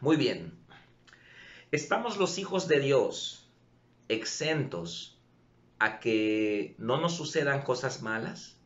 Muy 0.00 0.16
bien. 0.16 0.56
¿Estamos 1.72 2.18
los 2.18 2.38
hijos 2.38 2.68
de 2.68 2.78
Dios 2.78 3.50
exentos 4.08 5.18
a 5.80 5.98
que 5.98 6.76
no 6.78 7.00
nos 7.00 7.16
sucedan 7.16 7.62
cosas 7.62 8.00
malas? 8.00 8.56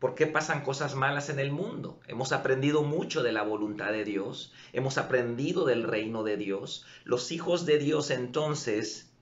¿Por 0.00 0.16
qué 0.16 0.26
pasan 0.26 0.62
cosas 0.62 0.96
malas 0.96 1.28
en 1.28 1.38
el 1.38 1.52
mundo? 1.52 2.00
Hemos 2.08 2.32
aprendido 2.32 2.82
mucho 2.82 3.22
de 3.22 3.32
la 3.32 3.42
voluntad 3.42 3.92
de 3.92 4.04
Dios, 4.04 4.52
hemos 4.72 4.98
aprendido 4.98 5.64
del 5.64 5.84
reino 5.84 6.24
de 6.24 6.36
Dios. 6.36 6.84
Los 7.04 7.30
hijos 7.30 7.64
de 7.64 7.78
Dios 7.78 8.10
entonces, 8.10 9.12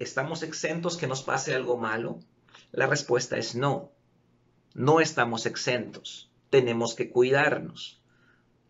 ¿estamos 0.00 0.42
exentos 0.42 0.96
que 0.96 1.06
nos 1.06 1.22
pase 1.22 1.54
algo 1.54 1.76
malo? 1.76 2.18
La 2.72 2.86
respuesta 2.86 3.36
es 3.36 3.54
no. 3.54 3.92
No 4.74 5.00
estamos 5.00 5.46
exentos. 5.46 6.30
Tenemos 6.50 6.94
que 6.94 7.10
cuidarnos. 7.10 7.95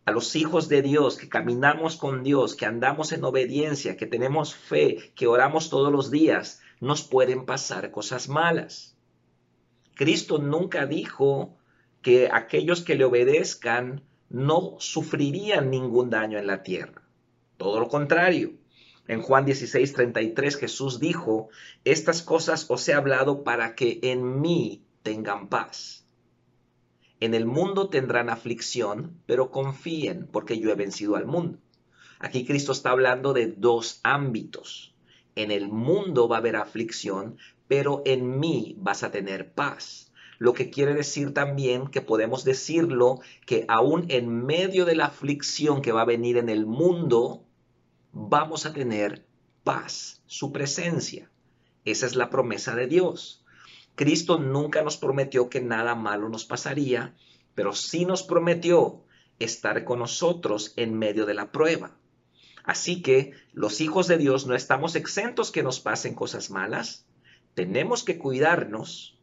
A 0.07 0.13
los 0.13 0.37
hijos 0.37 0.69
de 0.69 0.83
Dios 0.83 1.17
que 1.17 1.29
caminamos 1.29 1.97
con 1.97 2.23
Dios, 2.23 2.55
que 2.55 2.65
andamos 2.65 3.11
en 3.11 3.25
obediencia, 3.25 3.97
que 3.97 4.07
tenemos 4.07 4.55
fe, 4.55 5.13
que 5.17 5.27
oramos 5.27 5.69
todos 5.69 5.91
los 5.91 6.13
días, 6.13 6.63
nos 6.81 7.03
pueden 7.03 7.45
pasar 7.45 7.91
cosas 7.91 8.29
malas. 8.29 8.97
Cristo 9.95 10.39
nunca 10.39 10.87
dijo 10.87 11.57
que 12.03 12.29
aquellos 12.33 12.83
que 12.83 12.95
le 12.95 13.05
obedezcan 13.05 14.05
no 14.29 14.77
sufrirían 14.79 15.71
ningún 15.71 16.09
daño 16.09 16.39
en 16.39 16.47
la 16.47 16.63
tierra. 16.63 17.03
Todo 17.57 17.81
lo 17.81 17.89
contrario. 17.89 18.53
En 19.09 19.23
Juan 19.23 19.45
16, 19.45 19.93
33 19.93 20.57
Jesús 20.57 21.01
dijo, 21.01 21.49
estas 21.85 22.23
cosas 22.23 22.67
os 22.69 22.89
he 22.89 22.95
hablado 22.95 23.43
para 23.43 23.75
que 23.75 23.99
en 24.03 24.41
mí 24.41 24.85
tengan 25.03 25.49
paz. 25.49 26.06
En 27.21 27.35
el 27.35 27.47
mundo 27.47 27.89
tendrán 27.89 28.29
aflicción, 28.29 29.21
pero 29.27 29.51
confíen 29.51 30.29
porque 30.31 30.59
yo 30.59 30.71
he 30.71 30.75
vencido 30.75 31.17
al 31.17 31.27
mundo. 31.27 31.59
Aquí 32.19 32.45
Cristo 32.45 32.73
está 32.73 32.91
hablando 32.91 33.33
de 33.33 33.47
dos 33.47 34.01
ámbitos. 34.03 34.95
En 35.35 35.51
el 35.51 35.69
mundo 35.69 36.29
va 36.29 36.37
a 36.37 36.39
haber 36.41 36.57
aflicción, 36.57 37.39
pero 37.69 38.03
en 38.05 38.39
mí 38.39 38.77
vas 38.79 39.03
a 39.03 39.11
tener 39.11 39.53
paz. 39.53 40.13
Lo 40.39 40.53
que 40.53 40.71
quiere 40.71 40.93
decir 40.93 41.33
también 41.33 41.87
que 41.89 42.03
podemos 42.03 42.45
decirlo 42.45 43.21
que 43.47 43.65
aún 43.69 44.05
en 44.09 44.45
medio 44.45 44.85
de 44.85 44.97
la 44.97 45.07
aflicción 45.07 45.81
que 45.81 45.93
va 45.93 46.03
a 46.03 46.07
venir 46.07 46.37
en 46.37 46.51
el 46.51 46.67
mundo, 46.67 47.45
vamos 48.13 48.67
a 48.67 48.75
tener 48.75 49.27
paz, 49.65 50.23
su 50.27 50.53
presencia. 50.53 51.31
Esa 51.87 52.07
es 52.07 52.17
la 52.17 52.29
promesa 52.29 52.75
de 52.75 52.87
Dios. 52.87 53.46
Cristo 53.97 54.39
nunca 54.39 54.83
nos 54.83 54.97
prometió 54.97 55.49
que 55.49 55.61
nada 55.61 55.95
malo 55.95 56.29
nos 56.29 56.45
pasaría, 56.45 57.17
pero 57.55 57.73
sí 57.73 58.05
nos 58.05 58.23
prometió 58.23 59.03
estar 59.39 59.85
con 59.85 59.99
nosotros 59.99 60.75
en 60.77 60.99
medio 60.99 61.27
de 61.27 61.35
la 61.35 61.51
prueba. 61.51 61.97
Así 62.63 63.01
que 63.01 63.33
los 63.53 63.81
hijos 63.81 64.07
de 64.07 64.19
Dios 64.19 64.47
no 64.47 64.55
estamos 64.55 64.97
exentos 64.97 65.51
que 65.51 65.63
nos 65.63 65.81
pasen 65.81 66.15
cosas 66.15 66.51
malas, 66.51 67.07
tenemos 67.55 68.05
que 68.05 68.19
cuidarnos. 68.19 69.19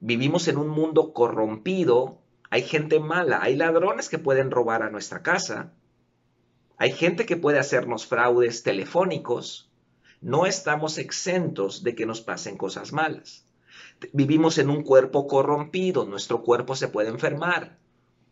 Vivimos 0.00 0.48
en 0.48 0.56
un 0.56 0.68
mundo 0.68 1.12
corrompido, 1.12 2.22
hay 2.48 2.62
gente 2.62 3.00
mala, 3.00 3.42
hay 3.42 3.56
ladrones 3.56 4.08
que 4.08 4.18
pueden 4.18 4.50
robar 4.50 4.82
a 4.82 4.90
nuestra 4.90 5.22
casa, 5.22 5.74
hay 6.78 6.92
gente 6.92 7.26
que 7.26 7.36
puede 7.36 7.58
hacernos 7.58 8.06
fraudes 8.06 8.62
telefónicos. 8.62 9.71
No 10.22 10.46
estamos 10.46 10.98
exentos 10.98 11.82
de 11.82 11.96
que 11.96 12.06
nos 12.06 12.20
pasen 12.20 12.56
cosas 12.56 12.92
malas. 12.92 13.44
Vivimos 14.12 14.58
en 14.58 14.70
un 14.70 14.84
cuerpo 14.84 15.26
corrompido, 15.26 16.04
nuestro 16.06 16.44
cuerpo 16.44 16.76
se 16.76 16.86
puede 16.86 17.08
enfermar. 17.08 17.78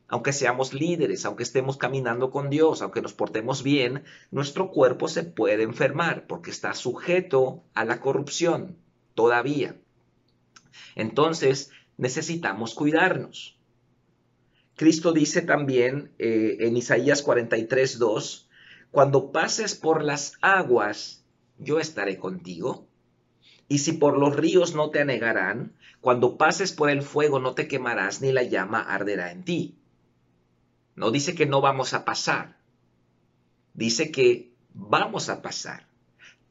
Aunque 0.07 0.33
seamos 0.33 0.73
líderes, 0.73 1.25
aunque 1.25 1.43
estemos 1.43 1.77
caminando 1.77 2.31
con 2.31 2.49
Dios, 2.49 2.81
aunque 2.81 3.03
nos 3.03 3.13
portemos 3.13 3.65
bien, 3.65 4.05
nuestro 4.31 4.71
cuerpo 4.71 5.09
se 5.09 5.25
puede 5.25 5.65
enfermar 5.65 6.29
porque 6.29 6.51
está 6.53 6.75
sujeto 6.75 7.65
a 7.75 7.85
la 7.85 8.01
corrupción 8.01 8.79
todavía. 9.15 9.77
Entonces, 10.95 11.71
necesitamos 11.97 12.75
cuidarnos. 12.75 13.59
Cristo 14.77 15.13
dice 15.13 15.43
también 15.43 16.13
eh, 16.19 16.57
en 16.61 16.77
Isaías 16.77 17.23
43, 17.23 17.99
2, 17.99 18.49
cuando 18.93 19.33
pases 19.33 19.75
por 19.75 20.03
las 20.05 20.35
aguas, 20.41 21.20
yo 21.61 21.79
estaré 21.79 22.19
contigo. 22.19 22.87
Y 23.69 23.79
si 23.79 23.93
por 23.93 24.19
los 24.19 24.35
ríos 24.35 24.75
no 24.75 24.91
te 24.91 25.01
anegarán, 25.01 25.77
cuando 26.01 26.37
pases 26.37 26.73
por 26.73 26.91
el 26.91 27.03
fuego 27.03 27.39
no 27.39 27.55
te 27.55 27.69
quemarás, 27.69 28.21
ni 28.21 28.33
la 28.33 28.43
llama 28.43 28.81
arderá 28.81 29.31
en 29.31 29.45
ti. 29.45 29.79
No 30.97 31.11
dice 31.11 31.35
que 31.35 31.47
no 31.47 31.61
vamos 31.61 31.95
a 31.95 32.05
pasar. 32.05 32.57
Dice 33.75 34.11
que 34.11 34.53
vamos 34.75 35.29
a 35.29 35.41
pasar. 35.43 35.87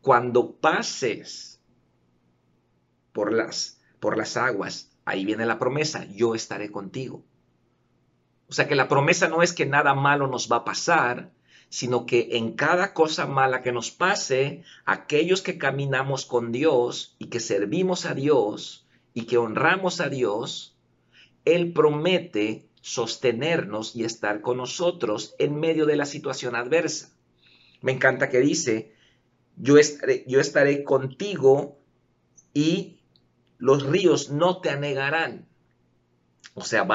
Cuando 0.01 0.53
pases 0.53 1.59
por 3.11 3.33
las, 3.33 3.81
por 3.99 4.17
las 4.17 4.37
aguas, 4.37 4.91
ahí 5.03 5.25
viene 5.25 5.45
la 5.45 5.59
promesa, 5.59 6.05
yo 6.05 6.35
estaré 6.35 6.71
contigo. 6.71 7.23
O 8.47 8.53
sea 8.53 8.67
que 8.67 8.75
la 8.75 8.87
promesa 8.87 9.27
no 9.27 9.43
es 9.43 9.53
que 9.53 9.65
nada 9.65 9.93
malo 9.93 10.27
nos 10.27 10.49
va 10.51 10.57
a 10.57 10.65
pasar, 10.65 11.31
sino 11.69 12.05
que 12.05 12.29
en 12.37 12.53
cada 12.53 12.93
cosa 12.93 13.27
mala 13.27 13.61
que 13.61 13.71
nos 13.71 13.91
pase, 13.91 14.63
aquellos 14.85 15.41
que 15.41 15.57
caminamos 15.57 16.25
con 16.25 16.51
Dios 16.51 17.15
y 17.19 17.27
que 17.27 17.39
servimos 17.39 18.05
a 18.05 18.15
Dios 18.15 18.87
y 19.13 19.25
que 19.25 19.37
honramos 19.37 20.01
a 20.01 20.09
Dios, 20.09 20.75
Él 21.45 21.73
promete 21.73 22.67
sostenernos 22.81 23.95
y 23.95 24.03
estar 24.03 24.41
con 24.41 24.57
nosotros 24.57 25.35
en 25.37 25.59
medio 25.59 25.85
de 25.85 25.95
la 25.95 26.05
situación 26.05 26.55
adversa. 26.55 27.11
Me 27.81 27.91
encanta 27.91 28.29
que 28.29 28.39
dice, 28.39 28.95
yo 29.55 29.77
estaré, 29.77 30.23
yo 30.27 30.39
estaré 30.39 30.83
contigo 30.83 31.79
y 32.53 32.99
los 33.57 33.85
ríos 33.85 34.31
no 34.31 34.61
te 34.61 34.69
anegarán. 34.69 35.48
O 36.55 36.61
sea, 36.61 36.87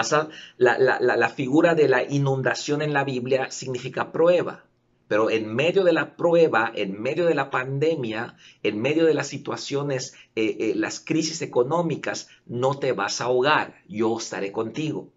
la, 0.57 1.29
figura 1.31 1.75
de 1.75 1.89
la 1.89 2.03
inundación 2.03 2.83
en 2.83 2.93
la 2.93 3.05
Biblia 3.05 3.51
significa 3.51 4.13
prueba. 4.13 4.65
Pero 5.07 5.31
en 5.31 5.55
medio 5.55 5.85
de 5.85 5.93
la 5.93 6.17
prueba, 6.17 6.73
en 6.75 7.01
medio 7.01 7.27
de 7.27 7.35
la 7.35 7.51
pandemia, 7.51 8.37
en 8.63 8.81
medio 8.81 9.05
de 9.05 9.15
las 9.15 9.29
situaciones, 9.29 10.15
eh, 10.35 10.57
eh, 10.59 10.73
las 10.75 10.99
crisis 10.99 11.43
económicas, 11.43 12.29
no 12.47 12.79
te 12.79 12.93
vas 12.93 13.21
a 13.21 13.25
ahogar. 13.25 13.83
Yo 13.87 14.17
estaré 14.19 14.51
contigo. 14.51 15.13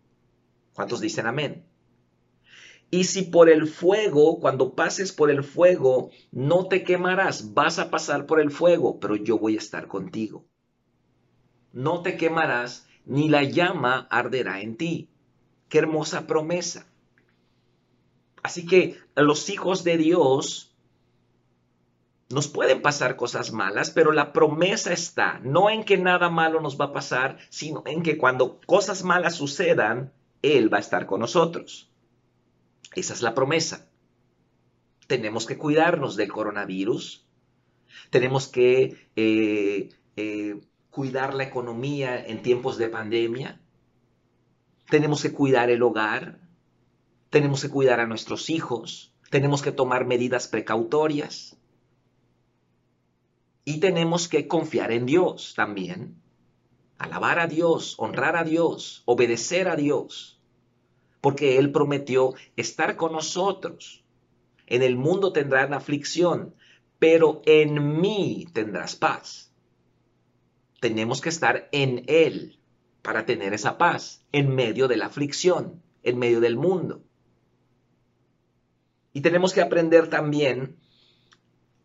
¿Cuántos 0.73 0.99
dicen 0.99 1.25
amén? 1.25 1.65
Y 2.89 3.03
si 3.03 3.23
por 3.23 3.49
el 3.49 3.67
fuego, 3.67 4.39
cuando 4.39 4.73
pases 4.73 5.11
por 5.11 5.29
el 5.29 5.43
fuego, 5.43 6.11
no 6.31 6.67
te 6.67 6.83
quemarás, 6.83 7.53
vas 7.53 7.79
a 7.79 7.89
pasar 7.89 8.25
por 8.25 8.39
el 8.39 8.49
fuego, 8.49 8.99
pero 8.99 9.15
yo 9.15 9.37
voy 9.37 9.55
a 9.55 9.59
estar 9.59 9.87
contigo. 9.87 10.45
No 11.73 12.01
te 12.01 12.15
quemarás 12.15 12.86
ni 13.07 13.29
la 13.29 13.44
llama 13.44 14.07
arderá 14.09 14.62
en 14.62 14.78
ti. 14.78 15.09
Qué 15.69 15.79
hermosa 15.79 16.28
promesa. 16.28 16.85
Así 18.44 18.66
que 18.66 18.97
los 19.16 19.50
hijos 19.50 19.84
de 19.84 19.97
Dios 19.97 20.75
nos 22.29 22.47
pueden 22.47 22.81
pasar 22.81 23.16
cosas 23.16 23.51
malas, 23.51 23.90
pero 23.91 24.12
la 24.12 24.34
promesa 24.34 24.91
está 24.91 25.40
no 25.44 25.69
en 25.69 25.84
que 25.84 25.97
nada 25.97 26.29
malo 26.29 26.62
nos 26.62 26.79
va 26.79 26.85
a 26.85 26.94
pasar, 26.94 27.38
sino 27.50 27.84
en 27.85 28.03
que 28.03 28.18
cuando 28.18 28.59
cosas 28.66 29.03
malas 29.03 29.35
sucedan, 29.35 30.12
Él 30.41 30.72
va 30.72 30.78
a 30.78 30.81
estar 30.81 31.06
con 31.06 31.22
nosotros. 31.22 31.89
Esa 32.95 33.13
es 33.13 33.22
la 33.22 33.34
promesa. 33.34 33.89
Tenemos 35.07 35.45
que 35.45 35.57
cuidarnos 35.57 36.18
del 36.18 36.31
coronavirus. 36.31 37.25
Tenemos 38.09 38.47
que 38.47 39.09
eh, 39.16 39.89
eh, 40.18 40.59
cuidar 40.97 41.35
la 41.35 41.43
economía 41.43 42.25
en 42.25 42.41
tiempos 42.41 42.79
de 42.79 42.89
pandemia, 42.89 43.61
tenemos 44.89 45.21
que 45.21 45.31
cuidar 45.31 45.69
el 45.69 45.83
hogar, 45.83 46.39
tenemos 47.29 47.61
que 47.61 47.69
cuidar 47.69 47.99
a 47.99 48.07
nuestros 48.07 48.49
hijos, 48.49 49.13
tenemos 49.29 49.61
que 49.61 49.71
tomar 49.71 50.07
medidas 50.07 50.47
precautorias. 50.47 51.55
Y 53.63 53.79
tenemos 53.79 54.27
que 54.27 54.47
confiar 54.47 54.91
en 54.91 55.05
Dios 55.05 55.53
también, 55.55 56.19
alabar 56.97 57.38
a 57.38 57.45
Dios, 57.45 57.93
honrar 58.00 58.35
a 58.35 58.43
Dios, 58.43 59.03
obedecer 59.05 59.67
a 59.67 59.75
Dios, 59.75 60.41
porque 61.21 61.59
Él 61.59 61.71
prometió 61.71 62.33
estar 62.55 62.95
con 62.95 63.11
nosotros. 63.11 64.03
En 64.65 64.81
el 64.81 64.95
mundo 64.95 65.31
tendrán 65.31 65.75
aflicción, 65.75 66.55
pero 66.97 67.43
en 67.45 68.01
mí 68.01 68.47
tendrás 68.51 68.95
paz 68.95 69.46
tenemos 70.88 71.19
que 71.19 71.28
estar 71.28 71.68
en 71.74 72.06
Él 72.07 72.60
para 73.01 73.25
tener 73.25 73.54
esa 73.54 73.78
paz 73.78 74.24
en 74.31 74.56
medio 74.56 74.88
de 74.88 74.95
la 74.95 75.07
aflicción, 75.07 75.84
en 76.01 76.18
medio 76.18 76.39
del 76.39 76.56
mundo. 76.56 77.01
Y 79.12 79.19
tenemos 79.19 79.51
que 79.51 79.60
aprender 79.60 80.10
también 80.10 80.78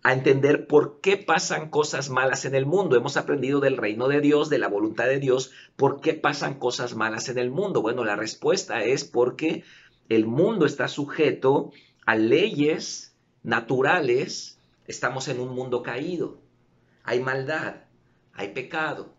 a 0.04 0.12
entender 0.12 0.68
por 0.68 1.00
qué 1.00 1.16
pasan 1.16 1.68
cosas 1.68 2.10
malas 2.10 2.44
en 2.44 2.54
el 2.54 2.64
mundo. 2.64 2.96
Hemos 2.96 3.16
aprendido 3.16 3.58
del 3.58 3.76
reino 3.76 4.06
de 4.06 4.20
Dios, 4.20 4.48
de 4.50 4.58
la 4.58 4.68
voluntad 4.68 5.06
de 5.06 5.18
Dios, 5.18 5.50
por 5.74 6.00
qué 6.00 6.14
pasan 6.14 6.60
cosas 6.60 6.94
malas 6.94 7.28
en 7.28 7.38
el 7.38 7.50
mundo. 7.50 7.82
Bueno, 7.82 8.04
la 8.04 8.14
respuesta 8.14 8.84
es 8.84 9.02
porque 9.04 9.64
el 10.08 10.26
mundo 10.26 10.64
está 10.64 10.86
sujeto 10.86 11.72
a 12.06 12.14
leyes 12.14 13.16
naturales, 13.42 14.60
estamos 14.86 15.26
en 15.26 15.40
un 15.40 15.56
mundo 15.56 15.82
caído. 15.82 16.40
Hay 17.02 17.18
maldad, 17.18 17.82
hay 18.32 18.48
pecado, 18.54 19.14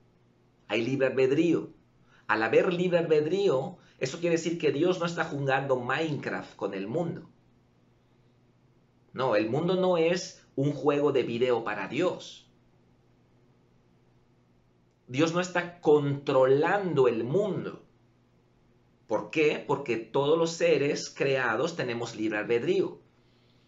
hay 0.68 0.84
libre 0.84 1.08
albedrío. 1.08 1.72
Al 2.28 2.44
haber 2.44 2.74
libre 2.74 3.00
albedrío, 3.00 3.78
eso 4.00 4.20
quiere 4.20 4.38
decir 4.38 4.58
que 4.58 4.72
Dios 4.72 5.00
no 5.00 5.06
está 5.06 5.26
jugando 5.26 5.78
Minecraft 5.78 6.56
con 6.56 6.74
el 6.74 6.88
mundo. 6.88 7.30
No, 9.14 9.36
el 9.36 9.50
mundo 9.50 9.76
no 9.76 9.98
es 9.98 10.46
un 10.56 10.72
juego 10.74 11.12
de 11.12 11.24
video 11.24 11.64
para 11.64 11.88
Dios. 11.88 12.50
Dios 15.08 15.34
no 15.34 15.42
está 15.42 15.80
controlando 15.80 17.08
el 17.08 17.24
mundo. 17.24 17.84
¿Por 19.08 19.30
qué? 19.30 19.64
Porque 19.68 19.98
todos 19.98 20.38
los 20.40 20.52
seres 20.52 21.14
creados 21.16 21.76
tenemos 21.76 22.16
libre 22.16 22.40
albedrío. 22.40 23.00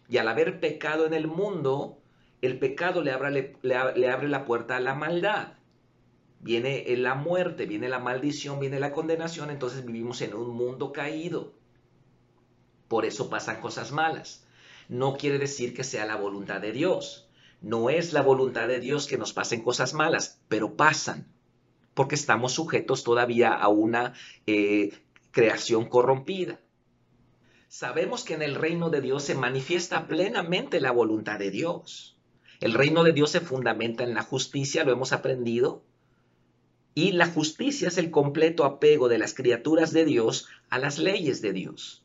Y 0.08 0.16
al 0.18 0.28
haber 0.28 0.60
pecado 0.60 1.06
en 1.06 1.14
el 1.14 1.28
mundo, 1.28 1.95
el 2.42 2.58
pecado 2.58 3.02
le 3.02 3.12
abre, 3.12 4.28
la 4.28 4.44
puerta 4.44 4.76
a 4.76 4.80
la 4.80 4.94
maldad. 4.94 5.54
Viene 6.40 6.84
la 6.96 7.14
muerte, 7.14 7.66
viene 7.66 7.88
la 7.88 7.98
maldición, 7.98 8.60
viene 8.60 8.78
la 8.78 8.92
condenación, 8.92 9.50
entonces 9.50 9.84
vivimos 9.84 10.20
en 10.20 10.34
un 10.34 10.50
mundo 10.50 10.92
caído. 10.92 11.54
Por 12.88 13.04
eso 13.04 13.30
pasan 13.30 13.60
cosas 13.60 13.90
malas. 13.90 14.46
No 14.88 15.16
quiere 15.16 15.38
decir 15.38 15.74
que 15.74 15.82
sea 15.82 16.06
la 16.06 16.16
voluntad 16.16 16.60
de 16.60 16.72
Dios. 16.72 17.28
No 17.62 17.90
es 17.90 18.12
la 18.12 18.22
voluntad 18.22 18.68
de 18.68 18.80
Dios 18.80 19.06
que 19.06 19.18
nos 19.18 19.32
pasen 19.32 19.62
cosas 19.62 19.94
malas, 19.94 20.40
pero 20.48 20.76
pasan, 20.76 21.26
porque 21.94 22.14
estamos 22.14 22.52
sujetos 22.52 23.02
todavía 23.02 23.54
a 23.54 23.68
una 23.68 24.12
eh, 24.46 24.92
creación 25.32 25.88
corrompida. 25.88 26.60
Sabemos 27.68 28.24
que 28.24 28.34
en 28.34 28.42
el 28.42 28.54
reino 28.54 28.90
de 28.90 29.00
Dios 29.00 29.24
se 29.24 29.34
manifiesta 29.34 30.06
plenamente 30.06 30.80
la 30.80 30.92
voluntad 30.92 31.38
de 31.38 31.50
Dios. 31.50 32.15
El 32.60 32.74
reino 32.74 33.04
de 33.04 33.12
Dios 33.12 33.30
se 33.30 33.40
fundamenta 33.40 34.04
en 34.04 34.14
la 34.14 34.22
justicia, 34.22 34.84
lo 34.84 34.92
hemos 34.92 35.12
aprendido, 35.12 35.82
y 36.94 37.12
la 37.12 37.26
justicia 37.26 37.88
es 37.88 37.98
el 37.98 38.10
completo 38.10 38.64
apego 38.64 39.08
de 39.08 39.18
las 39.18 39.34
criaturas 39.34 39.92
de 39.92 40.06
Dios 40.06 40.48
a 40.70 40.78
las 40.78 40.98
leyes 40.98 41.42
de 41.42 41.52
Dios. 41.52 42.02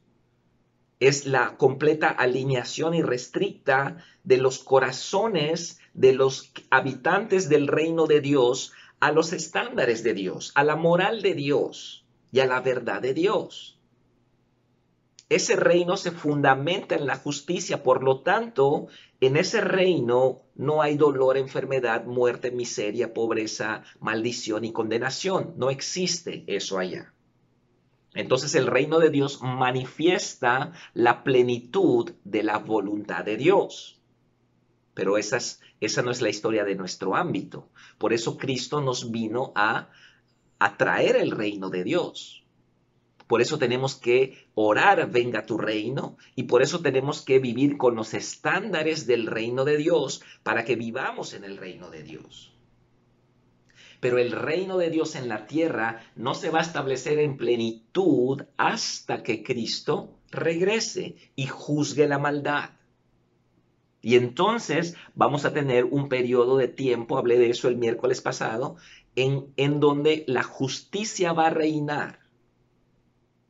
Es 0.99 1.25
la 1.25 1.55
completa 1.57 2.09
alineación 2.09 2.93
irrestricta 2.93 4.03
de 4.25 4.37
los 4.37 4.59
corazones 4.59 5.79
de 5.93 6.13
los 6.13 6.51
habitantes 6.69 7.47
del 7.47 7.67
reino 7.67 8.05
de 8.05 8.19
Dios 8.19 8.73
a 8.99 9.11
los 9.11 9.33
estándares 9.33 10.03
de 10.03 10.13
Dios, 10.13 10.51
a 10.55 10.63
la 10.63 10.75
moral 10.75 11.21
de 11.21 11.33
Dios 11.33 12.05
y 12.31 12.41
a 12.41 12.45
la 12.45 12.59
verdad 12.59 13.01
de 13.01 13.13
Dios. 13.13 13.79
Ese 15.31 15.55
reino 15.55 15.95
se 15.95 16.11
fundamenta 16.11 16.93
en 16.93 17.05
la 17.05 17.15
justicia, 17.15 17.83
por 17.83 18.03
lo 18.03 18.19
tanto, 18.19 18.87
en 19.21 19.37
ese 19.37 19.61
reino 19.61 20.41
no 20.55 20.81
hay 20.81 20.97
dolor, 20.97 21.37
enfermedad, 21.37 22.03
muerte, 22.03 22.51
miseria, 22.51 23.13
pobreza, 23.13 23.83
maldición 24.01 24.65
y 24.65 24.73
condenación. 24.73 25.53
No 25.55 25.69
existe 25.69 26.43
eso 26.47 26.79
allá. 26.79 27.13
Entonces 28.13 28.55
el 28.55 28.67
reino 28.67 28.99
de 28.99 29.09
Dios 29.09 29.39
manifiesta 29.41 30.73
la 30.93 31.23
plenitud 31.23 32.11
de 32.25 32.43
la 32.43 32.57
voluntad 32.57 33.23
de 33.23 33.37
Dios. 33.37 34.01
Pero 34.93 35.17
esa, 35.17 35.37
esa 35.79 36.01
no 36.01 36.11
es 36.11 36.21
la 36.21 36.27
historia 36.27 36.65
de 36.65 36.75
nuestro 36.75 37.15
ámbito. 37.15 37.69
Por 37.97 38.11
eso 38.11 38.37
Cristo 38.37 38.81
nos 38.81 39.11
vino 39.11 39.53
a 39.55 39.87
atraer 40.59 41.15
el 41.15 41.31
reino 41.31 41.69
de 41.69 41.85
Dios. 41.85 42.40
Por 43.31 43.41
eso 43.41 43.57
tenemos 43.57 43.95
que 43.95 44.45
orar, 44.55 45.09
venga 45.09 45.45
tu 45.45 45.57
reino, 45.57 46.17
y 46.35 46.43
por 46.43 46.61
eso 46.61 46.81
tenemos 46.81 47.21
que 47.21 47.39
vivir 47.39 47.77
con 47.77 47.95
los 47.95 48.13
estándares 48.13 49.07
del 49.07 49.25
reino 49.25 49.63
de 49.63 49.77
Dios 49.77 50.21
para 50.43 50.65
que 50.65 50.75
vivamos 50.75 51.33
en 51.33 51.45
el 51.45 51.55
reino 51.55 51.89
de 51.89 52.03
Dios. 52.03 52.51
Pero 54.01 54.17
el 54.17 54.33
reino 54.33 54.77
de 54.77 54.89
Dios 54.89 55.15
en 55.15 55.29
la 55.29 55.47
tierra 55.47 56.03
no 56.17 56.33
se 56.33 56.49
va 56.49 56.59
a 56.59 56.63
establecer 56.63 57.19
en 57.19 57.37
plenitud 57.37 58.41
hasta 58.57 59.23
que 59.23 59.43
Cristo 59.43 60.19
regrese 60.29 61.15
y 61.37 61.47
juzgue 61.47 62.09
la 62.09 62.19
maldad. 62.19 62.71
Y 64.01 64.17
entonces 64.17 64.97
vamos 65.15 65.45
a 65.45 65.53
tener 65.53 65.85
un 65.85 66.09
periodo 66.09 66.57
de 66.57 66.67
tiempo, 66.67 67.17
hablé 67.17 67.39
de 67.39 67.51
eso 67.51 67.69
el 67.69 67.77
miércoles 67.77 68.19
pasado, 68.19 68.75
en, 69.15 69.79
donde 69.79 70.25
la 70.27 70.43
justicia 70.43 71.31
va 71.31 71.47
a 71.47 71.51
reinar 71.51 72.20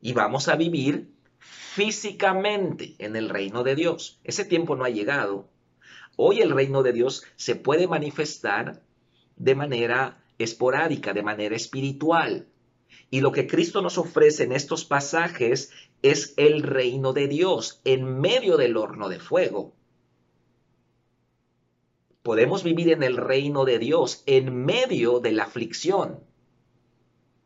y 0.01 0.13
vamos 0.13 0.47
a 0.47 0.55
vivir 0.55 1.11
físicamente 1.39 2.95
en 2.97 3.15
el 3.15 3.29
reino 3.29 3.63
de 3.63 3.75
Dios. 3.75 4.19
Ese 4.23 4.43
tiempo 4.43 4.75
no 4.75 4.83
ha 4.83 4.89
llegado. 4.89 5.49
Hoy 6.17 6.41
el 6.41 6.51
reino 6.51 6.83
de 6.83 6.91
Dios 6.91 7.23
se 7.35 7.55
puede 7.55 7.87
manifestar 7.87 8.81
de 9.37 9.55
manera 9.55 10.23
esporádica, 10.37 11.13
de 11.13 11.23
manera 11.23 11.55
espiritual. 11.55 12.47
Y 13.09 13.21
lo 13.21 13.31
que 13.31 13.47
Cristo 13.47 13.81
nos 13.81 13.97
ofrece 13.97 14.43
en 14.43 14.51
estos 14.51 14.85
pasajes 14.85 15.71
es 16.01 16.33
el 16.37 16.63
reino 16.63 17.13
de 17.13 17.27
Dios 17.27 17.81
en 17.85 18.19
medio 18.19 18.57
del 18.57 18.77
horno 18.77 19.07
de 19.07 19.19
fuego. 19.19 19.75
Podemos 22.23 22.63
vivir 22.63 22.91
en 22.91 23.03
el 23.03 23.17
reino 23.17 23.65
de 23.65 23.79
Dios 23.79 24.23
en 24.25 24.65
medio 24.65 25.19
de 25.19 25.31
la 25.31 25.43
aflicción. 25.43 26.19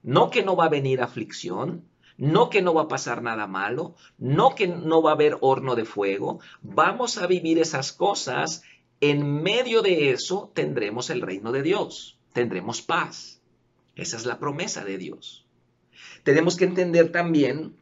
No 0.04 0.30
que 0.30 0.44
no 0.44 0.56
va 0.56 0.66
a 0.66 0.70
venir 0.70 1.02
aflicción, 1.02 1.86
no 2.18 2.50
que 2.50 2.62
no 2.62 2.74
va 2.74 2.84
a 2.84 2.88
pasar 2.88 3.22
nada 3.22 3.48
malo, 3.48 3.96
no 4.18 4.56
que 4.56 4.68
no 4.68 5.02
va 5.02 5.12
a 5.12 5.14
haber 5.14 5.38
horno 5.42 5.76
de 5.76 5.86
fuego. 5.86 6.40
Vamos 6.62 7.18
a 7.18 7.28
vivir 7.28 7.60
esas 7.60 7.92
cosas. 7.92 8.64
En 9.02 9.44
medio 9.44 9.82
de 9.82 10.12
eso 10.12 10.52
tendremos 10.54 11.10
el 11.10 11.22
reino 11.22 11.52
de 11.52 11.62
Dios, 11.62 12.18
tendremos 12.34 12.82
paz. 12.82 13.42
Esa 13.96 14.18
es 14.18 14.26
la 14.26 14.40
promesa 14.40 14.84
de 14.84 14.98
Dios. 14.98 15.46
Tenemos 16.24 16.56
que 16.56 16.66
entender 16.66 17.12
también 17.12 17.76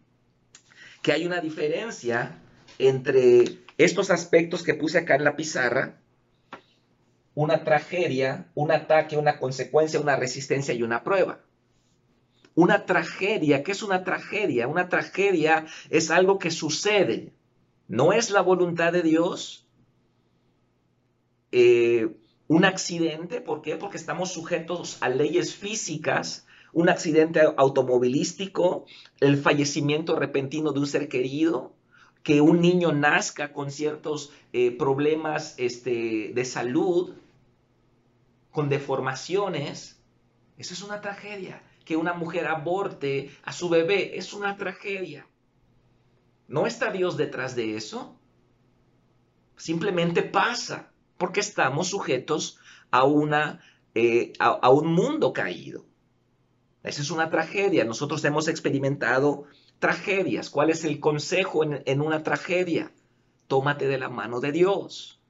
que 1.01 1.11
hay 1.11 1.25
una 1.25 1.41
diferencia 1.41 2.39
entre 2.79 3.59
estos 3.77 4.09
aspectos 4.09 4.63
que 4.63 4.73
puse 4.73 4.97
acá 4.97 5.15
en 5.15 5.23
la 5.23 5.35
pizarra 5.35 5.99
una 7.35 7.63
tragedia, 7.63 8.47
un 8.53 8.71
ataque, 8.71 9.17
una 9.17 9.39
consecuencia, 9.39 9.99
una 9.99 10.15
resistencia 10.15 10.73
y 10.73 10.83
una 10.83 11.03
prueba. 11.03 11.39
Una 12.55 12.85
tragedia, 12.85 13.63
¿qué 13.63 13.71
es 13.71 13.81
una 13.83 14.03
tragedia? 14.03 14.67
Una 14.67 14.89
tragedia 14.89 15.65
es 15.89 16.11
algo 16.11 16.37
que 16.37 16.51
sucede, 16.51 17.33
no 17.87 18.13
es 18.13 18.29
la 18.29 18.41
voluntad 18.41 18.93
de 18.93 19.01
Dios. 19.01 19.67
Eh, 21.51 22.15
un 22.47 22.65
accidente, 22.65 23.41
¿por 23.41 23.61
qué? 23.61 23.75
Porque 23.75 23.97
estamos 23.97 24.31
sujetos 24.31 24.97
a 25.01 25.09
leyes 25.09 25.55
físicas, 25.55 26.45
un 26.73 26.89
accidente 26.89 27.41
automovilístico, 27.57 28.85
el 29.19 29.37
fallecimiento 29.37 30.15
repentino 30.17 30.71
de 30.71 30.79
un 30.79 30.87
ser 30.87 31.07
querido, 31.07 31.73
que 32.23 32.41
un 32.41 32.61
niño 32.61 32.91
nazca 32.91 33.51
con 33.51 33.69
ciertos 33.71 34.31
eh, 34.53 34.71
problemas 34.71 35.55
este, 35.57 36.31
de 36.33 36.45
salud, 36.45 37.13
con 38.51 38.69
deformaciones, 38.69 39.99
eso 40.57 40.73
es 40.73 40.83
una 40.83 41.01
tragedia. 41.01 41.61
Que 41.85 41.97
una 41.97 42.13
mujer 42.13 42.47
aborte 42.47 43.31
a 43.43 43.51
su 43.51 43.69
bebé 43.69 44.17
es 44.17 44.33
una 44.33 44.57
tragedia. 44.57 45.27
¿No 46.47 46.67
está 46.67 46.91
Dios 46.91 47.17
detrás 47.17 47.55
de 47.55 47.75
eso? 47.75 48.17
Simplemente 49.55 50.23
pasa 50.23 50.91
porque 51.17 51.39
estamos 51.39 51.87
sujetos 51.87 52.59
a, 52.91 53.05
una, 53.05 53.61
eh, 53.95 54.33
a, 54.39 54.69
un 54.69 54.93
mundo 54.93 55.33
caído. 55.33 55.85
Esa 56.83 57.01
es 57.01 57.11
una 57.11 57.29
tragedia. 57.29 57.85
Nosotros 57.85 58.23
hemos 58.25 58.47
experimentado 58.47 59.45
tragedias. 59.79 60.49
¿Cuál 60.49 60.69
es 60.69 60.83
el 60.83 60.99
consejo 60.99 61.63
en, 61.63 61.81
en 61.85 62.01
una 62.01 62.23
tragedia? 62.23 62.91
Tómate 63.47 63.87
de 63.87 63.97
la 63.97 64.09
mano 64.09 64.41
de 64.41 64.51
Dios. 64.51 65.22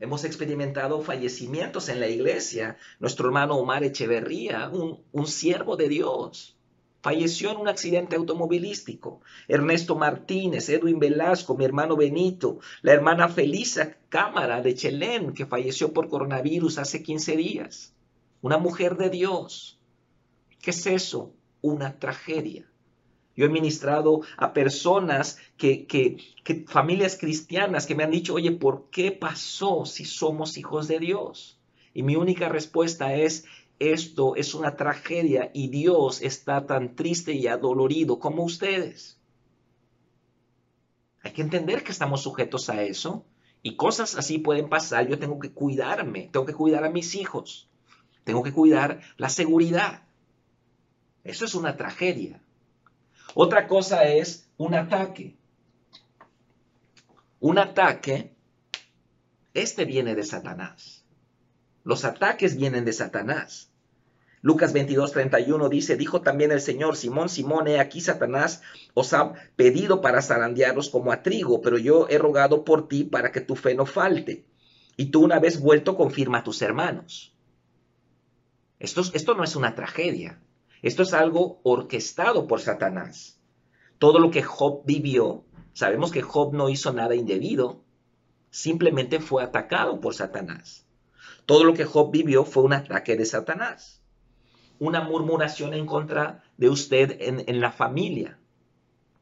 Hemos 0.00 0.22
experimentado 0.24 1.00
fallecimientos 1.00 1.88
en 1.88 1.98
la 1.98 2.08
iglesia. 2.08 2.76
Nuestro 3.00 3.26
hermano 3.26 3.56
Omar 3.56 3.82
Echeverría, 3.82 4.68
un, 4.68 5.26
siervo 5.26 5.76
de 5.76 5.88
Dios, 5.88 6.56
falleció 7.02 7.50
en 7.50 7.56
un 7.56 7.68
accidente 7.68 8.14
automovilístico. 8.14 9.20
Ernesto 9.48 9.96
Martínez, 9.96 10.68
Edwin 10.68 11.00
Velasco, 11.00 11.56
mi 11.56 11.64
hermano 11.64 11.96
Benito, 11.96 12.60
la 12.82 12.92
hermana 12.92 13.28
Felisa 13.28 13.96
Cámara 14.08 14.62
de 14.62 14.76
Chelén, 14.76 15.34
que 15.34 15.46
falleció 15.46 15.92
por 15.92 16.08
coronavirus 16.08 16.78
hace 16.78 17.02
15 17.02 17.36
días. 17.36 17.92
Una 18.40 18.58
mujer 18.58 18.96
de 18.96 19.10
Dios. 19.10 19.80
¿Qué 20.60 20.70
es 20.70 20.86
eso? 20.86 21.34
Una 21.60 21.98
tragedia. 21.98 22.70
Yo 23.38 23.46
he 23.46 23.48
ministrado 23.48 24.22
a 24.36 24.52
personas 24.52 25.38
que, 25.56 25.86
familias 26.66 27.16
cristianas 27.16 27.86
que 27.86 27.94
me 27.94 28.02
han 28.02 28.10
dicho, 28.10 28.34
oye, 28.34 28.50
¿por 28.50 28.90
qué 28.90 29.12
pasó 29.12 29.86
si 29.86 30.04
somos 30.04 30.58
hijos 30.58 30.88
de 30.88 30.98
Dios? 30.98 31.56
Y 31.94 32.02
mi 32.02 32.16
única 32.16 32.48
respuesta 32.48 33.14
es, 33.14 33.44
esto 33.78 34.34
es 34.34 34.54
una 34.54 34.74
tragedia 34.74 35.52
y 35.54 35.68
Dios 35.68 36.20
está 36.20 36.66
tan 36.66 36.96
triste 36.96 37.32
y 37.32 37.46
adolorido 37.46 38.18
como 38.18 38.42
ustedes. 38.42 39.20
Hay 41.22 41.30
que 41.30 41.42
entender 41.42 41.84
que 41.84 41.92
estamos 41.92 42.22
sujetos 42.22 42.68
a 42.70 42.82
eso 42.82 43.24
y 43.62 43.76
cosas 43.76 44.16
así 44.16 44.38
pueden 44.38 44.68
pasar. 44.68 45.06
Yo 45.06 45.16
tengo 45.16 45.38
que 45.38 45.52
cuidarme, 45.52 46.28
tengo 46.32 46.44
que 46.44 46.54
cuidar 46.54 46.82
a 46.82 46.90
mis 46.90 47.14
hijos, 47.14 47.70
tengo 48.24 48.42
que 48.42 48.52
cuidar 48.52 49.00
la 49.16 49.28
seguridad. 49.28 50.02
Eso 51.22 51.44
es 51.44 51.54
una 51.54 51.76
tragedia. 51.76 52.42
Otra 53.40 53.68
cosa 53.68 54.02
es 54.02 54.50
un 54.56 54.74
ataque. 54.74 55.36
Un 57.38 57.58
ataque, 57.58 58.34
este 59.54 59.84
viene 59.84 60.16
de 60.16 60.24
Satanás. 60.24 61.04
Los 61.84 62.04
ataques 62.04 62.56
vienen 62.56 62.84
de 62.84 62.92
Satanás. 62.92 63.70
Lucas 64.42 64.72
22, 64.72 65.12
31 65.12 65.68
dice, 65.68 65.96
dijo 65.96 66.20
también 66.20 66.50
el 66.50 66.60
Señor, 66.60 66.96
Simón, 66.96 67.28
Simón, 67.28 67.68
he 67.68 67.78
aquí 67.78 68.00
Satanás 68.00 68.60
os 68.94 69.14
ha 69.14 69.34
pedido 69.54 70.00
para 70.00 70.20
zarandearos 70.20 70.90
como 70.90 71.12
a 71.12 71.22
trigo, 71.22 71.62
pero 71.62 71.78
yo 71.78 72.08
he 72.10 72.18
rogado 72.18 72.64
por 72.64 72.88
ti 72.88 73.04
para 73.04 73.30
que 73.30 73.40
tu 73.40 73.54
fe 73.54 73.76
no 73.76 73.86
falte. 73.86 74.46
Y 74.96 75.12
tú 75.12 75.22
una 75.22 75.38
vez 75.38 75.60
vuelto 75.60 75.96
confirma 75.96 76.38
a 76.38 76.42
tus 76.42 76.60
hermanos. 76.60 77.32
Esto, 78.80 79.02
esto 79.12 79.34
no 79.36 79.44
es 79.44 79.54
una 79.54 79.76
tragedia, 79.76 80.40
esto 80.82 81.02
es 81.02 81.12
algo 81.12 81.60
orquestado 81.62 82.46
por 82.46 82.60
Satanás. 82.60 83.40
Todo 83.98 84.18
lo 84.18 84.30
que 84.30 84.42
Job 84.42 84.82
vivió, 84.84 85.44
sabemos 85.72 86.12
que 86.12 86.22
Job 86.22 86.54
no 86.54 86.68
hizo 86.68 86.92
nada 86.92 87.14
indebido, 87.14 87.82
simplemente 88.50 89.20
fue 89.20 89.42
atacado 89.42 90.00
por 90.00 90.14
Satanás. 90.14 90.86
Todo 91.46 91.64
lo 91.64 91.74
que 91.74 91.84
Job 91.84 92.10
vivió 92.12 92.44
fue 92.44 92.62
un 92.62 92.74
ataque 92.74 93.16
de 93.16 93.24
Satanás 93.24 93.98
una 94.78 95.02
murmuración 95.02 95.74
en 95.74 95.86
contra 95.86 96.42
de 96.56 96.68
usted 96.68 97.16
en, 97.20 97.60
la 97.60 97.72
familia, 97.72 98.38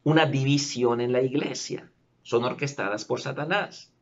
una 0.05 0.27
división 0.27 1.01
en 1.01 1.13
la 1.13 1.23
iglesia. 1.23 1.91
Son 2.23 2.45
orquestadas 2.45 3.05
por 3.05 3.21
Satanás. 3.21 3.93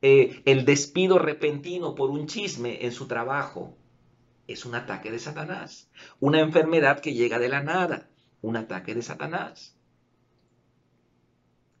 Eh, 0.00 0.42
el 0.44 0.64
despido 0.64 1.18
repentino 1.18 1.94
por 1.94 2.10
un 2.10 2.26
chisme 2.26 2.84
en 2.84 2.92
su 2.92 3.06
trabajo 3.06 3.76
es 4.46 4.64
un 4.64 4.74
ataque 4.74 5.10
de 5.10 5.18
Satanás. 5.18 5.90
Una 6.20 6.40
enfermedad 6.40 7.00
que 7.00 7.14
llega 7.14 7.38
de 7.38 7.48
la 7.48 7.62
nada, 7.62 8.08
un 8.42 8.56
ataque 8.56 8.94
de 8.94 9.02
Satanás. 9.02 9.76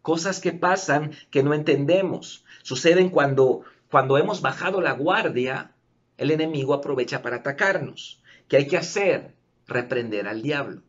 Cosas 0.02 0.40
que 0.40 0.52
pasan 0.52 1.12
que 1.30 1.42
no 1.42 1.54
entendemos. 1.54 2.44
Suceden 2.62 3.10
cuando, 3.10 3.62
cuando 3.90 4.18
hemos 4.18 4.42
bajado 4.42 4.80
la 4.80 4.92
guardia 4.92 5.74
el 6.16 6.30
enemigo 6.30 6.74
aprovecha 6.74 7.22
para 7.22 7.36
atacarnos. 7.36 8.22
¿Qué 8.48 8.56
hay 8.58 8.66
que 8.66 8.76
hacer? 8.76 9.34
Reprender 9.66 10.28
al 10.28 10.42
diablo. 10.42 10.82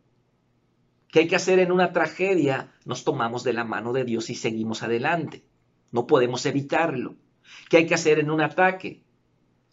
¿Qué 1.08 1.20
hay 1.20 1.28
que 1.28 1.36
hacer 1.36 1.58
en 1.58 1.72
una 1.72 1.92
tragedia? 1.92 2.72
Nos 2.84 3.04
tomamos 3.04 3.42
de 3.42 3.52
la 3.52 3.64
mano 3.64 3.92
de 3.92 4.04
Dios 4.04 4.30
y 4.30 4.34
seguimos 4.34 4.82
adelante. 4.82 5.44
No 5.90 6.06
podemos 6.06 6.44
evitarlo. 6.46 7.16
¿Qué 7.70 7.78
hay 7.78 7.86
que 7.86 7.94
hacer 7.94 8.18
en 8.18 8.30
un 8.30 8.40
ataque? 8.40 9.02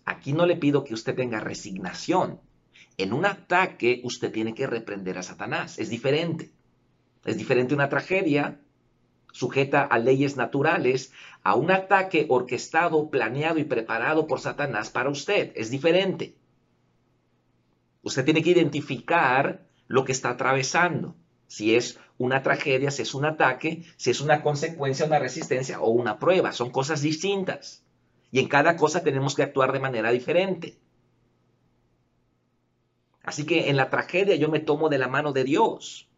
Aquí 0.05 0.33
no 0.33 0.45
le 0.45 0.55
pido 0.55 0.83
que 0.83 0.93
usted 0.93 1.15
tenga 1.15 1.39
resignación. 1.39 2.39
En 2.97 3.13
un 3.13 3.25
ataque 3.25 4.01
usted 4.03 4.31
tiene 4.31 4.53
que 4.53 4.67
reprender 4.67 5.17
a 5.17 5.23
Satanás. 5.23 5.79
Es 5.79 5.89
diferente. 5.89 6.51
Es 7.25 7.37
diferente 7.37 7.73
una 7.73 7.89
tragedia 7.89 8.59
sujeta 9.31 9.81
a 9.83 9.97
leyes 9.97 10.37
naturales, 10.37 11.11
a 11.41 11.55
un 11.55 11.71
ataque 11.71 12.27
orquestado, 12.29 13.09
planeado 13.09 13.59
y 13.59 13.63
preparado 13.63 14.27
por 14.27 14.39
Satanás 14.39 14.89
para 14.91 15.09
usted. 15.09 15.51
Es 15.55 15.71
diferente. 15.71 16.35
Usted 18.03 18.25
tiene 18.25 18.43
que 18.43 18.51
identificar 18.51 19.65
lo 19.87 20.05
que 20.05 20.11
está 20.11 20.29
atravesando. 20.29 21.15
Si 21.47 21.75
es 21.75 21.99
una 22.17 22.43
tragedia, 22.43 22.91
si 22.91 23.01
es 23.01 23.13
un 23.13 23.25
ataque, 23.25 23.83
si 23.97 24.11
es 24.11 24.21
una 24.21 24.41
consecuencia, 24.41 25.05
una 25.05 25.19
resistencia 25.19 25.81
o 25.81 25.89
una 25.89 26.19
prueba. 26.19 26.51
Son 26.51 26.69
cosas 26.69 27.01
distintas. 27.01 27.82
Y 28.33 28.39
en 28.39 28.47
cada 28.47 28.75
cosa 28.75 29.03
tenemos 29.03 29.35
que 29.35 29.43
actuar 29.43 29.71
de 29.71 29.79
manera 29.79 30.09
diferente. 30.09 30.79
Así 33.21 33.45
que 33.45 33.69
en 33.69 33.77
la 33.77 33.91
tragedia 33.91 34.35
yo 34.35 34.49
me 34.49 34.59
tomo 34.59 34.89
de 34.89 34.97
la 34.97 35.07
mano 35.07 35.33
de 35.33 35.43
Dios 35.43 36.09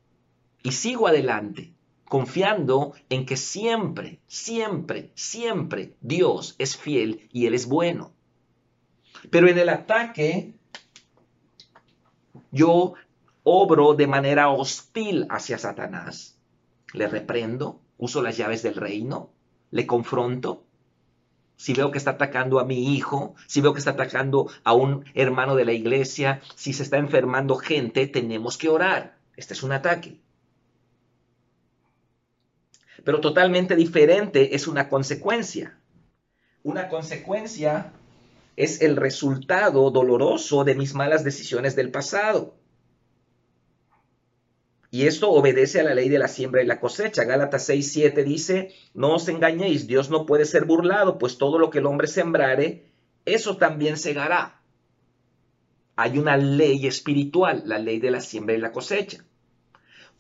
y 0.64 0.72
sigo 0.72 1.08
adelante 1.08 1.74
confiando 2.06 2.94
en 3.10 3.26
que 3.26 3.36
siempre, 3.36 4.22
siempre, 4.28 5.12
siempre 5.14 5.98
Dios 6.00 6.56
es 6.58 6.78
fiel 6.78 7.28
y 7.34 7.48
Él 7.48 7.54
es 7.54 7.68
bueno. 7.68 8.14
Pero 9.30 9.50
en 9.50 9.58
el 9.58 9.68
ataque, 9.68 10.54
yo 12.52 12.94
obro 13.44 13.94
de 13.94 14.08
manera 14.08 14.50
hostil 14.50 15.28
hacia 15.30 15.58
Satanás. 15.58 16.40
Le 16.94 17.10
reprendo, 17.10 17.82
uso 17.98 18.22
las 18.22 18.38
llaves 18.38 18.64
del 18.64 18.76
reino, 18.76 19.32
le 19.72 19.86
confronto. 19.86 20.65
Si 21.58 21.74
veo 21.74 21.92
que 21.92 21.98
está 21.98 22.12
atacando 22.12 22.60
a 22.60 22.66
mi 22.66 22.96
hijo, 22.96 23.36
si 23.48 23.62
veo 23.62 23.74
que 23.74 23.80
está 23.80 23.92
atacando 23.92 24.50
a 24.64 24.74
un 24.74 25.06
hermano 25.14 25.56
de 25.56 25.66
la 25.66 25.74
iglesia, 25.74 26.42
si 26.56 26.74
se 26.74 26.84
está 26.84 26.98
enfermando 26.98 27.56
gente, 27.56 28.08
tenemos 28.08 28.58
que 28.58 28.70
orar. 28.70 29.18
Este 29.38 29.54
es 29.54 29.64
un 29.64 29.72
ataque 29.72 30.20
pero 33.06 33.22
totalmente 33.22 33.76
diferente 33.76 34.56
es 34.56 34.68
una 34.68 34.90
consecuencia. 34.90 35.78
Una 36.64 36.90
consecuencia 36.90 37.94
es 38.58 38.82
el 38.82 38.98
resultado 38.98 39.92
doloroso 39.92 40.64
de 40.64 40.74
mis 40.74 40.96
malas 40.96 41.24
decisiones 41.24 41.76
del 41.76 41.92
pasado. 41.92 42.56
Y 44.96 45.08
esto 45.08 45.30
obedece 45.30 45.82
a 45.82 45.84
la 45.84 45.94
ley 45.94 46.08
de 46.08 46.20
la 46.20 46.30
siembra 46.30 46.64
y 46.64 46.66
la 46.66 46.80
cosecha. 46.80 47.26
Gálatas 47.26 47.68
6:7 47.68 48.24
dice, 48.24 48.74
no 48.94 49.16
os 49.16 49.28
engañéis, 49.28 49.88
Dios 49.88 50.10
no 50.10 50.26
puede 50.26 50.46
ser 50.46 50.64
burlado, 50.64 51.18
pues 51.18 51.38
todo 51.38 51.60
lo 51.60 51.70
que 51.70 51.80
el 51.80 51.86
hombre 51.86 52.08
sembrare, 52.08 52.86
eso 53.26 53.58
también 53.58 53.98
segará. 53.98 54.62
Hay 55.98 56.18
una 56.18 56.38
ley 56.38 56.88
espiritual, 56.88 57.64
la 57.66 57.78
ley 57.78 58.00
de 58.00 58.12
la 58.12 58.22
siembra 58.22 58.56
y 58.56 58.60
la 58.60 58.72
cosecha 58.72 59.26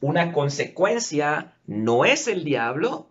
una 0.02 0.34
consecuencia 0.34 1.58
no 1.66 2.06
es 2.06 2.28
el 2.28 2.44
diablo, 2.44 3.10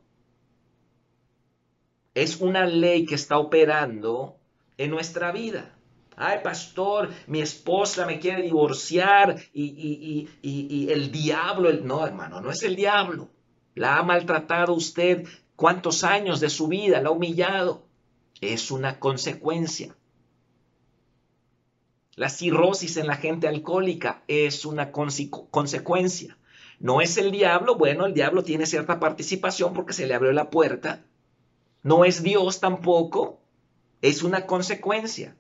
es 2.15 2.41
una 2.41 2.67
ley 2.67 3.07
que 3.07 3.15
está 3.15 3.39
operando 3.39 4.37
en 4.77 4.91
nuestra 4.91 5.33
vida. 5.33 5.74
Ay, 6.17 6.41
pastor, 6.43 7.11
mi 7.27 7.41
esposa 7.41 8.07
me 8.07 8.21
quiere 8.21 8.43
divorciar 8.43 9.37
y, 9.53 10.29
el 10.43 11.11
diablo, 11.11 11.73
no, 11.73 12.07
hermano, 12.07 12.41
no 12.41 12.51
es 12.51 12.63
el 12.63 12.77
diablo. 12.77 13.29
La 13.75 13.99
ha 13.99 14.03
maltratado 14.05 14.75
usted 14.75 15.27
cuántos 15.57 16.05
años 16.05 16.41
de 16.41 16.51
su 16.51 16.69
vida, 16.69 17.01
la 17.01 17.09
ha 17.09 17.13
humillado. 17.13 17.87
Es 18.41 18.71
una 18.71 19.01
consecuencia. 19.01 19.97
La 22.15 22.29
cirrosis 22.29 22.97
en 22.97 23.09
la 23.09 23.17
gente 23.17 23.49
alcohólica 23.49 24.23
es 24.29 24.65
una 24.65 24.93
consecuencia. 24.93 26.39
No 26.79 27.01
es 27.01 27.17
el 27.19 27.33
diablo, 27.33 27.77
bueno, 27.77 28.07
el 28.07 28.15
diablo 28.15 28.45
tiene 28.45 28.67
cierta 28.67 29.01
participación 29.01 29.75
porque 29.75 29.95
se 29.95 30.07
le 30.07 30.15
abrió 30.15 30.33
la 30.33 30.51
puerta. 30.51 31.05
No 31.83 32.05
es 32.05 32.23
Dios 32.23 32.61
tampoco, 32.61 33.41
es 34.01 34.23
una 34.23 34.47
consecuencia. 34.47 35.37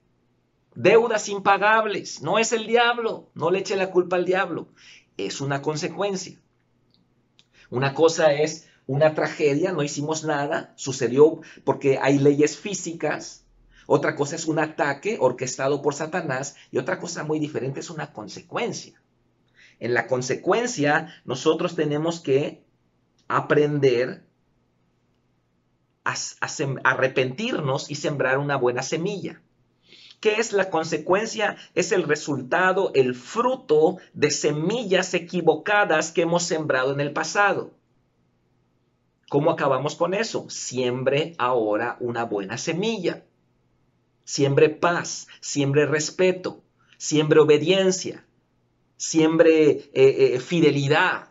Deudas 0.75 1.29
impagables, 1.29 2.21
no 2.21 2.39
es 2.39 2.53
el 2.53 2.67
diablo, 2.67 3.31
no 3.35 3.51
le 3.51 3.61
eche 3.61 3.77
la 3.77 3.91
culpa 3.91 4.17
al 4.17 4.25
diablo, 4.25 4.69
es 5.17 5.41
una 5.41 5.63
consecuencia. 5.63 6.39
Una 7.71 7.95
cosa 7.95 8.33
es 8.33 8.69
una 8.87 9.15
tragedia, 9.15 9.73
no 9.73 9.83
hicimos 9.83 10.25
nada, 10.25 10.73
sucedió 10.77 11.41
porque 11.65 11.99
hay 12.01 12.19
leyes 12.19 12.57
físicas. 12.59 13.45
Otra 13.87 14.17
cosa 14.17 14.37
es 14.37 14.47
un 14.47 14.59
ataque 14.59 15.17
orquestado 15.21 15.83
por 15.83 15.95
Satanás 15.95 16.57
y 16.71 16.79
otra 16.79 16.99
cosa 16.99 17.23
muy 17.23 17.39
diferente 17.39 17.81
es 17.81 17.91
una 17.91 18.13
consecuencia. 18.13 19.01
En 19.81 19.95
la 19.95 20.07
consecuencia, 20.07 21.15
nosotros 21.25 21.75
tenemos 21.75 22.21
que 22.21 22.65
aprender 23.29 24.25
a, 26.05 26.15
arrepentirnos 26.85 27.91
y 27.91 27.95
sembrar 27.95 28.39
una 28.39 28.57
buena 28.57 28.83
semilla. 28.83 29.41
¿Qué 30.25 30.37
es 30.37 30.55
la 30.55 30.71
consecuencia? 30.71 31.59
Es 31.75 31.93
el 31.93 32.05
resultado, 32.05 32.93
el 32.95 33.15
fruto 33.15 33.99
de 34.15 34.31
semillas 34.31 35.13
equivocadas 35.13 36.13
que 36.13 36.23
hemos 36.23 36.45
sembrado 36.45 36.95
en 36.95 37.01
el 37.01 37.13
pasado. 37.13 37.75
¿Cómo 39.29 39.51
acabamos 39.51 39.97
con 39.97 40.15
eso? 40.15 40.49
Siembre 40.49 41.35
ahora 41.37 41.99
una 42.01 42.25
buena 42.25 42.57
semilla. 42.57 43.23
Siembre 44.25 44.71
paz, 44.71 45.29
siembre 45.43 45.85
respeto, 45.85 46.63
siembre 46.97 47.41
obediencia, 47.41 48.25
siembre 48.97 49.73
eh, 49.73 49.91
eh, 49.93 50.41
fidelidad 50.41 51.29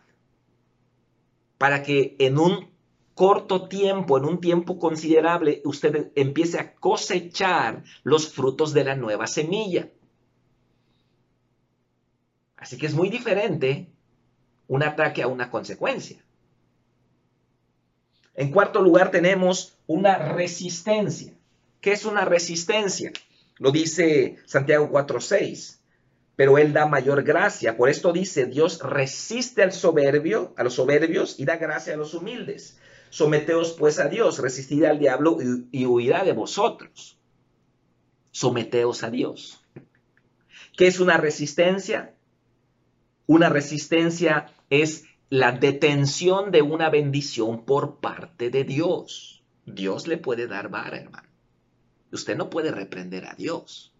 para 1.58 1.82
que 1.82 2.14
en 2.20 2.38
un 2.38 2.70
corto 3.14 3.68
tiempo, 3.68 4.18
en 4.18 4.24
un 4.24 4.40
tiempo 4.40 4.78
considerable, 4.78 5.62
usted 5.64 6.10
empiece 6.14 6.58
a 6.58 6.74
cosechar 6.74 7.84
los 8.02 8.28
frutos 8.32 8.74
de 8.74 8.84
la 8.84 8.96
nueva 8.96 9.26
semilla. 9.26 9.88
Así 12.56 12.76
que 12.76 12.86
es 12.86 12.94
muy 12.94 13.10
diferente 13.10 13.88
un 14.68 14.82
ataque 14.82 15.22
a 15.22 15.28
una 15.28 15.50
consecuencia. 15.50 16.24
En 18.34 18.50
cuarto 18.50 18.82
lugar 18.82 19.10
tenemos 19.10 19.76
una 19.86 20.16
resistencia. 20.32 21.32
¿Qué 21.80 21.92
es 21.92 22.04
una 22.04 22.24
resistencia? 22.24 23.12
Lo 23.58 23.70
dice 23.70 24.38
Santiago 24.46 24.90
4:6. 24.90 25.78
Pero 26.36 26.58
él 26.58 26.72
da 26.72 26.86
mayor 26.86 27.22
gracia. 27.22 27.76
Por 27.76 27.88
esto 27.88 28.12
dice, 28.12 28.46
Dios 28.46 28.80
resiste 28.82 29.62
al 29.62 29.72
soberbio, 29.72 30.52
a 30.56 30.64
los 30.64 30.74
soberbios 30.74 31.38
y 31.38 31.44
da 31.44 31.58
gracia 31.58 31.94
a 31.94 31.96
los 31.96 32.12
humildes. 32.12 32.76
Someteos 33.14 33.76
pues 33.78 34.00
a 34.00 34.08
Dios, 34.08 34.40
resistid 34.40 34.82
al 34.82 34.98
diablo 34.98 35.38
y, 35.40 35.68
y 35.70 35.86
huirá 35.86 36.24
de 36.24 36.32
vosotros. 36.32 37.16
Someteos 38.32 39.04
a 39.04 39.10
Dios. 39.10 39.64
¿Qué 40.76 40.88
es 40.88 40.98
una 40.98 41.16
resistencia? 41.16 42.16
Una 43.28 43.50
resistencia 43.50 44.52
es 44.68 45.04
la 45.30 45.52
detención 45.52 46.50
de 46.50 46.62
una 46.62 46.90
bendición 46.90 47.64
por 47.64 48.00
parte 48.00 48.50
de 48.50 48.64
Dios. 48.64 49.44
Dios 49.64 50.08
le 50.08 50.18
puede 50.18 50.48
dar 50.48 50.68
vara, 50.68 50.96
hermano. 50.96 51.28
Usted 52.10 52.36
no 52.36 52.50
puede 52.50 52.72
reprender 52.72 53.26
a 53.26 53.34
Dios. 53.34 53.93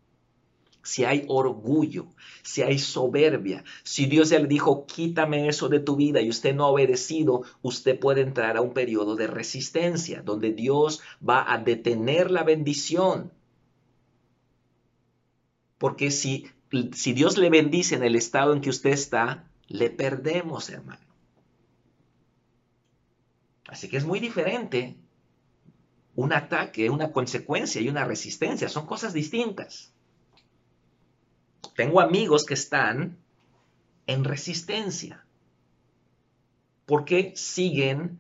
Si 0.85 1.05
hay 1.05 1.25
orgullo, 1.29 2.07
si 2.43 2.61
hay 2.63 2.79
soberbia, 2.79 3.65
si 3.83 4.05
Dios 4.05 4.31
le 4.31 4.47
dijo, 4.47 4.87
quítame 4.87 5.49
eso 5.49 5.71
de 5.71 5.81
tu 5.81 5.97
vida 5.97 6.21
y 6.21 6.29
usted 6.29 6.55
no 6.55 6.65
ha 6.65 6.69
obedecido, 6.69 7.43
usted 7.63 7.99
puede 7.99 8.21
entrar 8.21 8.59
a 8.59 8.61
un 8.61 8.75
periodo 8.75 9.17
de 9.17 9.27
resistencia 9.27 10.21
donde 10.21 10.53
Dios 10.53 11.01
va 11.27 11.51
a 11.51 11.57
detener 11.57 12.31
la 12.31 12.45
bendición. 12.45 13.33
Porque 15.79 16.11
si, 16.11 16.49
si 16.93 17.15
Dios 17.15 17.39
le 17.39 17.49
bendice 17.49 17.95
en 17.95 18.05
el 18.05 18.15
estado 18.15 18.53
en 18.53 18.61
que 18.61 18.71
usted 18.71 18.91
está, 18.91 19.51
le 19.69 19.89
perdemos, 19.89 20.69
hermano. 20.69 21.01
Así 23.67 23.89
que 23.89 23.97
es 23.97 24.05
muy 24.05 24.21
diferente 24.21 24.99
un 26.15 26.35
ataque, 26.35 26.91
una 26.91 27.11
consecuencia 27.11 27.81
y 27.81 27.89
una 27.89 28.05
resistencia. 28.05 28.69
Son 28.69 28.85
cosas 28.85 29.15
distintas. 29.15 29.94
Tengo 31.75 32.01
amigos 32.01 32.45
que 32.45 32.55
están 32.55 33.19
en 34.07 34.25
resistencia 34.25 35.25
porque 36.87 37.33
siguen 37.37 38.19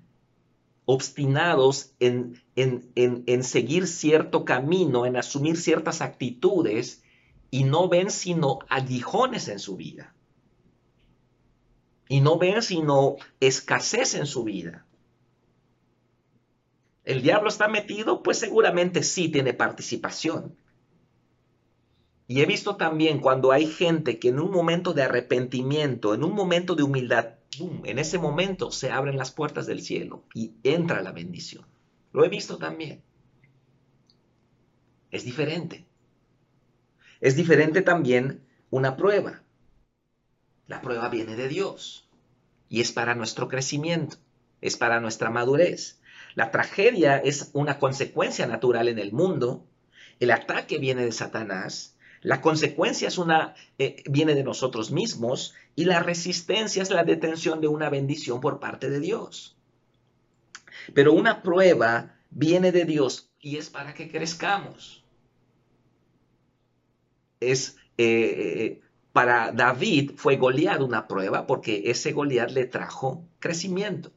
obstinados 0.87 1.95
en, 1.99 2.43
en, 2.57 2.93
en, 2.95 3.43
seguir 3.45 3.87
cierto 3.87 4.45
camino, 4.45 5.07
en 5.07 5.17
asumir 5.17 5.57
ciertas 5.57 6.01
actitudes 6.01 7.03
y 7.51 7.65
no 7.65 7.89
ven 7.89 8.11
sino 8.11 8.59
aguijones 8.69 9.49
en 9.49 9.59
su 9.59 9.77
vida. 9.77 10.15
Y 12.09 12.21
no 12.21 12.39
ven 12.39 12.63
sino 12.63 13.17
escasez 13.41 14.15
en 14.15 14.27
su 14.27 14.45
vida. 14.45 14.87
¿El 17.05 17.23
diablo 17.23 17.49
está 17.49 17.69
metido? 17.69 18.23
Pues 18.23 18.39
seguramente 18.39 19.03
sí 19.03 19.29
tiene 19.31 19.55
participación. 19.55 20.57
Y 22.27 22.41
he 22.41 22.47
visto 22.47 22.77
también 22.77 23.21
cuando 23.21 23.53
hay 23.53 23.67
gente 23.67 24.19
que 24.19 24.29
en 24.29 24.41
un 24.41 24.51
momento 24.51 24.95
de 24.95 25.03
arrepentimiento, 25.03 26.15
en 26.15 26.25
un 26.25 26.35
momento 26.35 26.75
de 26.75 26.83
humildad, 26.83 27.35
en 27.85 27.99
ese 27.99 28.19
momento 28.19 28.71
se 28.71 28.91
abren 28.91 29.19
las 29.19 29.31
puertas 29.31 29.67
del 29.67 29.83
cielo 29.83 30.25
y 30.35 30.53
entra 30.63 31.03
la 31.03 31.13
bendición. 31.13 31.67
Lo 32.13 32.25
he 32.25 32.29
visto 32.29 32.57
también. 32.59 33.03
Es 35.11 35.25
diferente. 35.25 35.85
Es 37.21 37.37
diferente 37.37 37.83
también 37.83 38.43
una 38.71 38.97
prueba. 38.97 39.43
La 40.67 40.81
prueba 40.81 41.09
viene 41.09 41.37
de 41.37 41.49
Dios 41.49 42.09
y 42.69 42.81
es 42.81 42.91
para 42.91 43.15
nuestro 43.15 43.49
crecimiento, 43.49 44.17
es 44.61 44.77
para 44.77 45.01
nuestra 45.01 45.31
madurez. 45.31 46.01
La 46.35 46.51
tragedia 46.51 47.19
es 47.19 47.51
una 47.53 47.79
consecuencia 47.79 48.47
natural 48.47 48.89
en 48.89 48.99
el 48.99 49.13
mundo. 49.13 49.65
El 50.19 50.31
ataque 50.31 50.79
viene 50.79 51.05
de 51.05 51.13
Satanás. 51.13 51.94
La 52.25 52.41
consecuencia 52.41 53.07
es 53.07 53.19
una, 53.19 53.55
eh, 53.79 54.03
viene 54.11 54.35
de 54.35 54.43
nosotros 54.43 54.91
mismos 54.91 55.55
y 55.77 55.85
la 55.85 56.03
resistencia 56.03 56.83
es 56.83 56.91
la 56.91 57.05
detención 57.05 57.61
de 57.61 57.69
una 57.69 57.89
bendición 57.89 58.41
por 58.41 58.59
parte 58.59 58.91
de 58.91 58.99
Dios. 58.99 59.57
Pero 60.93 61.13
una 61.13 61.43
prueba 61.43 62.17
viene 62.31 62.73
de 62.73 62.85
Dios 62.85 63.31
y 63.39 63.59
es 63.59 63.71
para 63.71 63.95
que 63.95 64.11
crezcamos. 64.11 65.05
Es 67.39 67.77
eh, 67.97 68.81
para 69.13 69.53
David 69.53 70.15
fue 70.17 70.37
Goliat 70.37 70.81
una 70.81 71.07
prueba 71.07 71.47
porque 71.47 71.85
ese 71.87 72.11
Goliat 72.11 72.51
le 72.51 72.65
trajo 72.65 73.25
crecimiento 73.39 74.11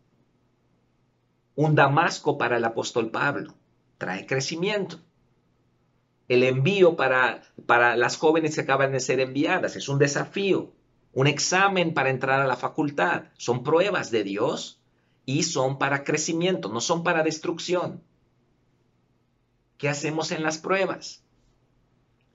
un 1.58 1.74
Damasco 1.74 2.38
para 2.38 2.58
el 2.58 2.64
apóstol 2.64 3.10
Pablo. 3.10 3.56
Trae 3.98 4.28
crecimiento. 4.28 5.00
El 6.28 6.44
envío 6.44 6.96
para, 6.96 7.42
para 7.66 7.96
las 7.96 8.18
jóvenes 8.18 8.56
que 8.56 8.62
acaban 8.62 8.92
de 8.92 9.00
ser 9.00 9.20
enviadas 9.20 9.76
es 9.76 9.88
un 9.88 10.00
desafío, 10.00 10.74
un 11.14 11.28
examen 11.28 11.94
para 11.94 12.10
entrar 12.10 12.42
a 12.42 12.48
la 12.48 12.58
facultad. 12.58 13.26
Son 13.38 13.64
pruebas 13.64 14.12
de 14.12 14.24
Dios 14.24 14.82
y 15.26 15.44
son 15.44 15.78
para 15.78 16.04
crecimiento, 16.04 16.70
no 16.70 16.82
son 16.82 17.04
para 17.04 17.24
destrucción. 17.24 18.04
¿Qué 19.78 19.90
hacemos 19.90 20.32
en 20.32 20.44
las 20.44 20.58
pruebas? 20.58 21.24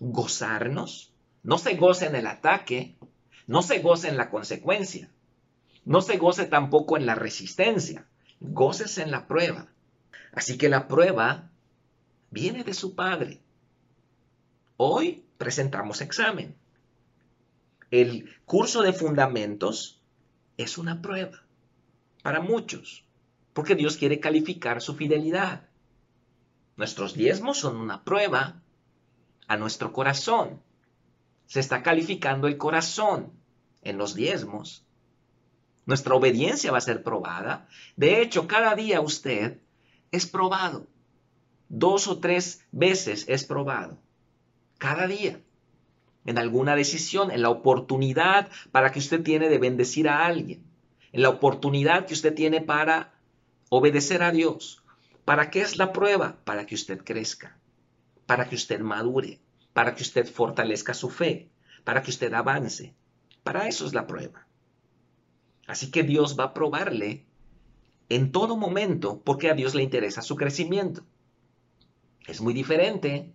Gozarnos. 0.00 1.12
No 1.42 1.59
se 1.59 1.74
goce 1.74 2.07
en 2.07 2.14
el 2.14 2.26
ataque, 2.26 2.96
no 3.46 3.62
se 3.62 3.81
goce 3.81 4.09
en 4.09 4.16
la 4.16 4.31
consecuencia, 4.31 5.11
no 5.85 6.00
se 6.00 6.16
goce 6.16 6.46
tampoco 6.46 6.96
en 6.96 7.05
la 7.05 7.16
resistencia 7.16 8.07
goces 8.42 8.98
en 8.98 9.11
la 9.11 9.26
prueba. 9.26 9.68
Así 10.33 10.59
que 10.59 10.68
la 10.68 10.88
prueba 10.88 11.50
viene 12.31 12.64
de 12.64 12.74
su 12.74 12.94
padre. 12.94 13.40
Hoy 14.85 15.25
presentamos 15.38 16.01
examen. 16.01 16.57
El 17.92 18.29
curso 18.47 18.83
de 18.83 18.92
fundamentos 18.92 20.03
es 20.57 20.77
una 20.77 21.01
prueba 21.01 21.45
para 22.25 22.40
muchos, 22.40 23.05
porque 23.53 23.77
Dios 23.77 23.97
quiere 23.97 24.18
calificar 24.18 24.83
su 24.83 24.97
fidelidad. 24.97 25.68
Nuestros 26.77 27.14
diezmos 27.14 27.59
son 27.59 27.77
una 27.77 28.03
prueba 28.03 28.61
a 29.47 29.57
nuestro 29.57 29.92
corazón. 29.92 30.61
Se 31.47 31.61
está 31.61 31.85
calificando 31.85 32.49
el 32.49 32.59
corazón 32.59 33.33
en 33.83 33.99
los 33.99 34.16
diezmos. 34.16 34.85
Nuestra 35.87 36.16
obediencia 36.16 36.73
va 36.73 36.79
a 36.79 36.81
ser 36.81 37.05
probada. 37.05 37.68
De 37.95 38.21
hecho, 38.21 38.49
cada 38.49 38.75
día 38.75 39.01
usted 39.01 39.61
es 40.11 40.27
probado. 40.27 40.88
Dos 41.68 42.09
o 42.09 42.18
tres 42.18 42.66
veces 42.73 43.27
es 43.29 43.45
probado. 43.45 44.02
Cada 44.83 45.07
día. 45.07 45.40
En 46.25 46.38
alguna 46.38 46.75
decisión, 46.75 47.31
en 47.31 47.42
la 47.42 47.51
oportunidad 47.51 48.51
para 48.73 48.90
que 48.90 48.99
usted 48.99 49.23
tiene 49.23 49.49
de 49.49 49.59
bendecir 49.59 50.09
a 50.09 50.27
alguien. 50.27 50.64
En 51.12 51.23
la 51.23 51.29
oportunidad 51.29 52.05
que 52.05 52.14
usted 52.14 52.35
tiene 52.35 52.61
para 52.61 53.14
obedecer 53.68 54.25
a 54.25 54.33
Dios. 54.33 54.83
¿Para 55.25 55.51
qué 55.51 55.61
es 55.61 55.79
la 55.79 55.92
prueba? 55.92 56.38
Para 56.42 56.66
que 56.66 56.75
usted 56.75 56.99
crezca. 57.05 57.57
Para 58.27 58.49
que 58.49 58.57
usted 58.57 58.81
madure. 58.81 59.38
Para 59.73 59.95
que 59.95 60.03
usted 60.03 60.27
fortalezca 60.27 60.95
su 60.95 61.11
fe. 61.11 61.49
Para 61.85 62.03
que 62.03 62.11
usted 62.11 62.35
avance. 62.35 62.92
Para 63.45 63.68
eso 63.68 63.87
es 63.87 63.95
la 63.95 64.09
prueba. 64.09 64.49
Así 65.68 65.92
que 65.92 66.03
Dios 66.03 66.37
va 66.37 66.47
a 66.47 66.55
probarle 66.55 67.25
en 68.09 68.33
todo 68.33 68.57
momento 68.57 69.23
porque 69.25 69.49
a 69.49 69.55
Dios 69.55 69.77
le 69.77 69.85
interesa 69.85 70.23
su 70.23 70.35
crecimiento. 70.35 71.05
Es 72.27 72.40
muy 72.40 72.53
diferente 72.53 73.33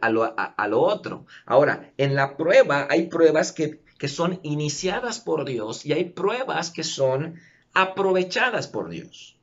a, 0.00 0.68
lo, 0.68 0.80
otro. 0.80 1.26
Ahora, 1.46 1.92
en 1.96 2.14
la 2.14 2.36
prueba 2.36 2.86
hay 2.90 3.08
pruebas 3.08 3.52
que, 3.52 3.82
que 3.98 4.08
son 4.08 4.40
iniciadas 4.42 5.20
por 5.20 5.44
Dios 5.44 5.84
y 5.86 5.92
hay 5.92 6.06
pruebas 6.06 6.70
que 6.70 6.84
son 6.84 7.36
aprovechadas 7.72 8.68
por 8.68 8.88
Dios. 8.88 9.36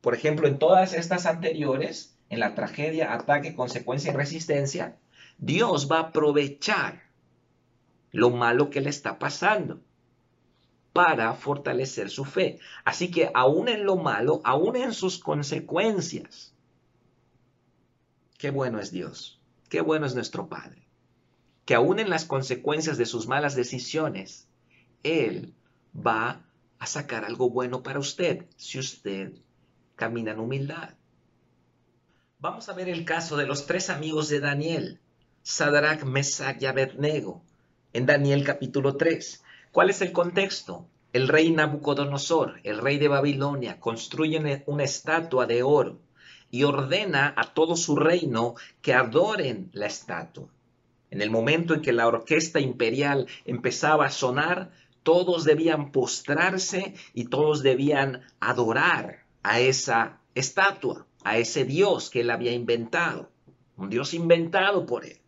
Por 0.00 0.14
ejemplo, 0.14 0.46
en 0.46 0.58
todas 0.58 0.92
estas 0.92 1.26
anteriores, 1.26 2.18
en 2.28 2.40
la 2.40 2.54
tragedia, 2.54 3.14
ataque, 3.14 3.54
consecuencia 3.54 4.12
y 4.12 4.16
resistencia, 4.16 4.98
Dios 5.38 5.90
va 5.90 5.96
a 5.96 6.02
aprovechar 6.08 7.02
lo 8.12 8.30
malo 8.30 8.70
que 8.70 8.80
le 8.80 8.90
está 8.90 9.18
pasando 9.18 9.80
para 10.92 11.32
fortalecer 11.34 12.08
su 12.08 12.24
fe. 12.24 12.60
Así 12.84 13.10
que 13.10 13.30
aún 13.34 13.68
en 13.68 13.84
lo 13.84 13.96
malo, 13.96 14.40
aún 14.44 14.76
en 14.76 14.92
sus 14.92 15.18
consecuencias, 15.18 16.53
qué 18.38 18.50
bueno 18.50 18.80
es 18.80 18.90
Dios, 18.90 19.40
qué 19.68 19.80
bueno 19.80 20.06
es 20.06 20.14
nuestro 20.14 20.48
Padre, 20.48 20.86
que 21.64 21.74
aún 21.74 21.98
en 21.98 22.10
las 22.10 22.24
consecuencias 22.24 22.98
de 22.98 23.06
sus 23.06 23.26
malas 23.26 23.54
decisiones, 23.54 24.48
Él 25.02 25.54
va 25.94 26.44
a 26.78 26.86
sacar 26.86 27.24
algo 27.24 27.50
bueno 27.50 27.82
para 27.82 27.98
usted 27.98 28.46
si 28.56 28.78
usted 28.78 29.32
camina 29.96 30.32
en 30.32 30.40
humildad. 30.40 30.90
Vamos 32.38 32.68
a 32.68 32.74
ver 32.74 32.88
el 32.88 33.04
caso 33.04 33.36
de 33.36 33.46
los 33.46 33.66
tres 33.66 33.88
amigos 33.88 34.28
de 34.28 34.40
Daniel, 34.40 35.00
Sadrach, 35.42 36.02
Mesach 36.04 36.60
y 36.60 36.66
Abednego, 36.66 37.42
en 37.92 38.06
Daniel 38.06 38.44
capítulo 38.44 38.96
3. 38.96 39.42
¿Cuál 39.72 39.90
es 39.90 40.02
el 40.02 40.12
contexto? 40.12 40.86
El 41.12 41.28
rey 41.28 41.52
Nabucodonosor, 41.52 42.60
el 42.64 42.78
rey 42.78 42.98
de 42.98 43.08
Babilonia, 43.08 43.78
construye 43.78 44.64
una 44.66 44.84
estatua 44.84 45.46
de 45.46 45.62
oro 45.62 46.00
y 46.54 46.62
ordena 46.62 47.34
a 47.36 47.52
todo 47.52 47.74
su 47.74 47.96
reino 47.96 48.54
que 48.80 48.94
adoren 48.94 49.70
la 49.72 49.86
estatua. 49.86 50.46
En 51.10 51.20
el 51.20 51.28
momento 51.28 51.74
en 51.74 51.82
que 51.82 51.92
la 51.92 52.06
orquesta 52.06 52.60
imperial 52.60 53.26
empezaba 53.44 54.06
a 54.06 54.12
sonar, 54.12 54.70
todos 55.02 55.42
debían 55.42 55.90
postrarse 55.90 56.94
y 57.12 57.24
todos 57.24 57.64
debían 57.64 58.22
adorar 58.38 59.24
a 59.42 59.58
esa 59.58 60.20
estatua, 60.36 61.08
a 61.24 61.38
ese 61.38 61.64
Dios 61.64 62.08
que 62.08 62.20
él 62.20 62.30
había 62.30 62.52
inventado, 62.52 63.32
un 63.76 63.90
Dios 63.90 64.14
inventado 64.14 64.86
por 64.86 65.04
él. 65.04 65.18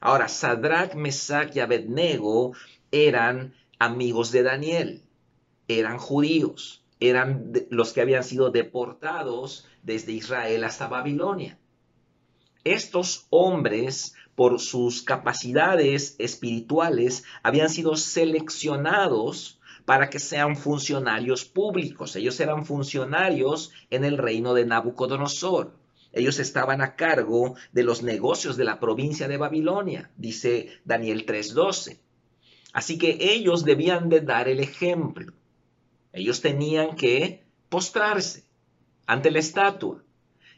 Ahora, 0.00 0.28
Sadrach, 0.28 0.94
Mesach 0.94 1.56
y 1.56 1.58
Abednego 1.58 2.52
eran 2.92 3.54
amigos 3.80 4.30
de 4.30 4.44
Daniel, 4.44 5.02
eran 5.66 5.98
judíos, 5.98 6.85
eran 7.00 7.52
los 7.70 7.92
que 7.92 8.00
habían 8.00 8.24
sido 8.24 8.50
deportados 8.50 9.66
desde 9.82 10.12
Israel 10.12 10.64
hasta 10.64 10.88
Babilonia. 10.88 11.58
Estos 12.64 13.26
hombres, 13.30 14.14
por 14.34 14.60
sus 14.60 15.02
capacidades 15.02 16.16
espirituales, 16.18 17.24
habían 17.42 17.70
sido 17.70 17.96
seleccionados 17.96 19.60
para 19.84 20.10
que 20.10 20.18
sean 20.18 20.56
funcionarios 20.56 21.44
públicos. 21.44 22.16
Ellos 22.16 22.40
eran 22.40 22.66
funcionarios 22.66 23.70
en 23.90 24.04
el 24.04 24.18
reino 24.18 24.52
de 24.52 24.66
Nabucodonosor. 24.66 25.74
Ellos 26.12 26.38
estaban 26.40 26.80
a 26.80 26.96
cargo 26.96 27.54
de 27.72 27.84
los 27.84 28.02
negocios 28.02 28.56
de 28.56 28.64
la 28.64 28.80
provincia 28.80 29.28
de 29.28 29.36
Babilonia, 29.36 30.10
dice 30.16 30.80
Daniel 30.84 31.24
3:12. 31.24 32.00
Así 32.72 32.98
que 32.98 33.18
ellos 33.20 33.64
debían 33.64 34.08
de 34.08 34.22
dar 34.22 34.48
el 34.48 34.60
ejemplo. 34.60 35.32
Ellos 36.16 36.40
tenían 36.40 36.96
que 36.96 37.44
postrarse 37.68 38.44
ante 39.06 39.30
la 39.30 39.38
estatua. 39.38 40.02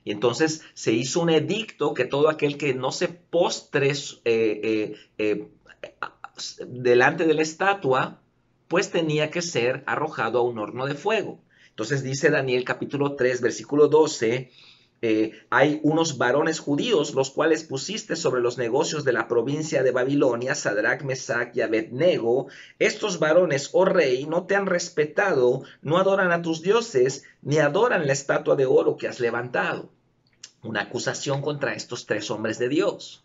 Y 0.04 0.12
entonces 0.12 0.62
se 0.72 0.92
hizo 0.92 1.20
un 1.20 1.30
edicto 1.30 1.94
que 1.94 2.04
todo 2.04 2.28
aquel 2.28 2.56
que 2.56 2.74
no 2.74 2.92
se 2.92 3.08
postre 3.08 3.90
eh, 3.90 3.94
eh, 4.24 4.96
eh, 5.18 5.48
delante 6.66 7.26
de 7.26 7.34
la 7.34 7.42
estatua, 7.42 8.22
pues 8.68 8.90
tenía 8.90 9.30
que 9.30 9.42
ser 9.42 9.82
arrojado 9.86 10.38
a 10.38 10.42
un 10.42 10.58
horno 10.58 10.86
de 10.86 10.94
fuego. 10.94 11.40
Entonces 11.70 12.04
dice 12.04 12.30
Daniel 12.30 12.64
capítulo 12.64 13.16
3, 13.16 13.40
versículo 13.40 13.88
12, 13.88 14.50
eh, 15.00 15.32
hay 15.48 15.80
unos 15.84 16.18
varones 16.18 16.58
judíos, 16.58 17.14
los 17.14 17.30
cuales 17.30 17.62
pusiste 17.62 18.16
sobre 18.16 18.40
los 18.40 18.58
negocios 18.58 19.04
de 19.04 19.12
la 19.12 19.28
provincia 19.28 19.82
de 19.82 19.92
Babilonia, 19.92 20.56
Sadrach, 20.56 21.02
Mesach 21.02 21.54
y 21.54 21.60
Abednego. 21.60 22.48
Estos 22.80 23.20
varones, 23.20 23.70
oh 23.72 23.84
rey, 23.84 24.26
no 24.26 24.44
te 24.46 24.56
han 24.56 24.66
respetado, 24.66 25.62
no 25.82 25.98
adoran 25.98 26.32
a 26.32 26.42
tus 26.42 26.62
dioses, 26.62 27.24
ni 27.42 27.58
adoran 27.58 28.06
la 28.06 28.12
estatua 28.12 28.56
de 28.56 28.66
oro 28.66 28.96
que 28.96 29.06
has 29.06 29.20
levantado. 29.20 29.90
Una 30.62 30.82
acusación 30.82 31.42
contra 31.42 31.74
estos 31.74 32.06
tres 32.06 32.30
hombres 32.32 32.58
de 32.58 32.68
Dios. 32.68 33.22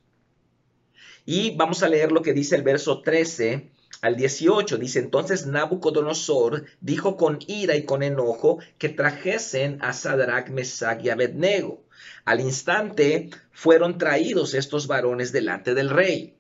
Y 1.26 1.56
vamos 1.56 1.82
a 1.82 1.90
leer 1.90 2.12
lo 2.12 2.22
que 2.22 2.34
dice 2.34 2.56
el 2.56 2.64
verso 2.64 3.02
13 3.02 3.72
al 4.04 4.18
18 4.18 4.80
dice 4.80 5.00
entonces 5.00 5.46
Nabucodonosor 5.46 6.66
dijo 6.82 7.16
con 7.16 7.40
ira 7.48 7.78
y 7.78 7.86
con 7.86 8.04
enojo 8.04 8.60
que 8.78 8.90
trajesen 8.90 9.78
a 9.82 9.94
Sadrach, 9.94 10.50
Mesach 10.50 11.02
y 11.02 11.10
Abednego. 11.10 11.86
Al 12.26 12.42
instante 12.42 13.30
fueron 13.54 13.98
traídos 13.98 14.56
estos 14.56 14.88
varones 14.88 15.32
delante 15.32 15.74
del 15.74 15.90
rey. 15.90 16.36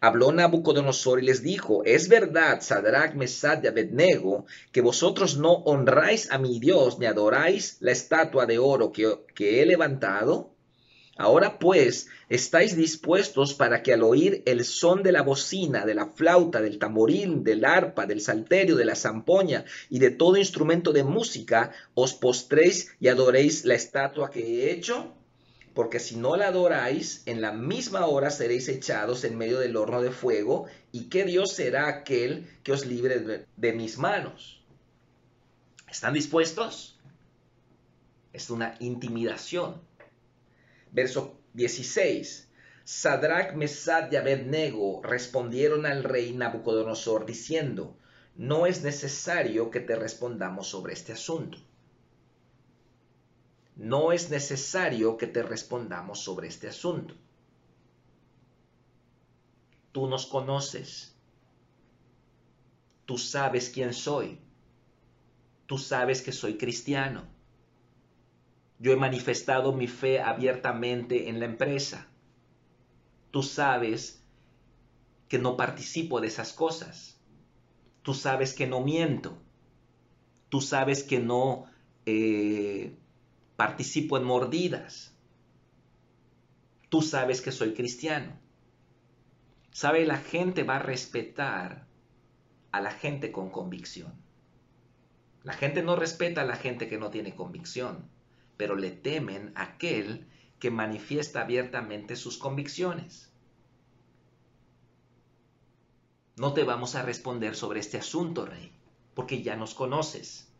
Habló 0.00 0.32
Nabucodonosor 0.32 1.22
y 1.22 1.26
les 1.26 1.44
dijo, 1.44 1.84
es 1.84 2.08
verdad, 2.08 2.60
Sadrach, 2.60 3.14
Mesach 3.14 3.62
y 3.62 3.68
Abednego, 3.68 4.46
que 4.72 4.80
vosotros 4.80 5.36
no 5.38 5.52
honráis 5.52 6.32
a 6.32 6.38
mi 6.38 6.58
Dios 6.58 6.98
ni 6.98 7.06
adoráis 7.06 7.76
la 7.78 7.92
estatua 7.92 8.46
de 8.46 8.58
oro 8.58 8.90
que 8.90 9.62
he 9.62 9.64
levantado. 9.64 10.50
Ahora 11.20 11.58
pues, 11.58 12.08
¿estáis 12.30 12.74
dispuestos 12.74 13.52
para 13.52 13.82
que 13.82 13.92
al 13.92 14.02
oír 14.04 14.42
el 14.46 14.64
son 14.64 15.02
de 15.02 15.12
la 15.12 15.20
bocina, 15.20 15.84
de 15.84 15.94
la 15.94 16.06
flauta, 16.06 16.62
del 16.62 16.78
tamboril, 16.78 17.44
del 17.44 17.66
arpa, 17.66 18.06
del 18.06 18.22
salterio, 18.22 18.74
de 18.74 18.86
la 18.86 18.96
zampoña 18.96 19.66
y 19.90 19.98
de 19.98 20.12
todo 20.12 20.38
instrumento 20.38 20.94
de 20.94 21.04
música, 21.04 21.72
os 21.92 22.14
postréis 22.14 22.96
y 23.00 23.08
adoréis 23.08 23.66
la 23.66 23.74
estatua 23.74 24.30
que 24.30 24.40
he 24.40 24.72
hecho? 24.72 25.12
Porque 25.74 26.00
si 26.00 26.16
no 26.16 26.36
la 26.36 26.48
adoráis, 26.48 27.22
en 27.26 27.42
la 27.42 27.52
misma 27.52 28.06
hora 28.06 28.30
seréis 28.30 28.68
echados 28.68 29.22
en 29.24 29.36
medio 29.36 29.58
del 29.58 29.76
horno 29.76 30.00
de 30.00 30.12
fuego, 30.12 30.68
y 30.90 31.10
qué 31.10 31.24
Dios 31.24 31.52
será 31.52 31.86
aquel 31.86 32.48
que 32.62 32.72
os 32.72 32.86
libre 32.86 33.18
de, 33.18 33.44
de 33.58 33.72
mis 33.74 33.98
manos. 33.98 34.64
¿Están 35.86 36.14
dispuestos? 36.14 36.98
Es 38.32 38.48
una 38.48 38.76
intimidación 38.80 39.89
Verso 40.92 41.40
16. 41.54 42.48
Sadrach, 42.84 43.54
Mesad 43.54 44.10
y 44.10 44.16
Abednego 44.16 45.00
respondieron 45.02 45.86
al 45.86 46.02
rey 46.02 46.32
Nabucodonosor 46.32 47.26
diciendo, 47.26 47.96
no 48.36 48.66
es 48.66 48.82
necesario 48.82 49.70
que 49.70 49.80
te 49.80 49.94
respondamos 49.94 50.66
sobre 50.68 50.94
este 50.94 51.12
asunto. 51.12 51.58
No 53.76 54.12
es 54.12 54.30
necesario 54.30 55.16
que 55.16 55.26
te 55.26 55.42
respondamos 55.42 56.20
sobre 56.20 56.48
este 56.48 56.68
asunto. 56.68 57.14
Tú 59.92 60.06
nos 60.06 60.26
conoces. 60.26 61.14
Tú 63.06 63.18
sabes 63.18 63.70
quién 63.70 63.94
soy. 63.94 64.38
Tú 65.66 65.78
sabes 65.78 66.22
que 66.22 66.32
soy 66.32 66.58
cristiano 66.58 67.39
yo 68.80 68.92
he 68.92 68.96
manifestado 68.96 69.74
mi 69.74 69.86
fe 69.86 70.20
abiertamente 70.20 71.28
en 71.28 71.38
la 71.38 71.44
empresa. 71.44 72.08
Tú 73.30 73.42
sabes 73.42 74.24
que 75.28 75.38
no 75.38 75.58
participo 75.58 76.20
de 76.20 76.28
esas 76.28 76.54
cosas. 76.54 77.20
Tú 78.02 78.14
sabes 78.14 78.54
que 78.54 78.66
no 78.66 78.80
miento. 78.80 79.36
Tú 80.48 80.62
sabes 80.62 81.04
que 81.04 81.20
no 81.20 81.66
eh, 82.06 82.96
participo 83.56 84.16
en 84.16 84.24
mordidas. 84.24 85.14
Tú 86.88 87.02
sabes 87.02 87.42
que 87.42 87.52
soy 87.52 87.74
cristiano. 87.74 88.32
Sabe, 89.72 90.06
la 90.06 90.16
gente 90.16 90.62
va 90.62 90.76
a 90.76 90.82
respetar 90.82 91.86
a 92.72 92.80
la 92.80 92.90
gente 92.90 93.30
con 93.30 93.50
convicción. 93.50 94.14
La 95.44 95.52
gente 95.52 95.82
no 95.82 95.96
respeta 95.96 96.40
a 96.40 96.46
la 96.46 96.56
gente 96.56 96.88
que 96.88 96.98
no 96.98 97.10
tiene 97.10 97.36
convicción 97.36 98.08
pero 98.60 98.76
le 98.76 98.90
temen 98.90 99.52
a 99.54 99.62
aquel 99.62 100.26
que 100.58 100.70
manifiesta 100.70 101.40
abiertamente 101.40 102.14
sus 102.14 102.36
convicciones. 102.36 103.32
No 106.36 106.52
te 106.52 106.62
vamos 106.64 106.94
a 106.94 107.00
responder 107.00 107.56
sobre 107.56 107.80
este 107.80 107.96
asunto, 107.96 108.44
rey, 108.44 108.70
porque 109.14 109.42
ya 109.42 109.56
nos 109.56 109.72
conoces, 109.72 110.52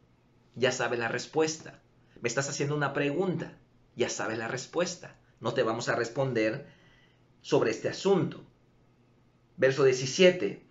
ya 0.54 0.72
sabe 0.72 0.96
la 0.96 1.08
respuesta. 1.08 1.82
Me 2.22 2.28
estás 2.30 2.48
haciendo 2.48 2.74
una 2.74 2.94
pregunta, 2.94 3.58
ya 3.96 4.08
sabe 4.08 4.38
la 4.38 4.48
respuesta. 4.48 5.20
No 5.38 5.52
te 5.52 5.62
vamos 5.62 5.90
a 5.90 5.94
responder 5.94 6.72
sobre 7.42 7.70
este 7.70 7.90
asunto. 7.90 8.42
Verso 9.58 9.84
17. 9.84 10.66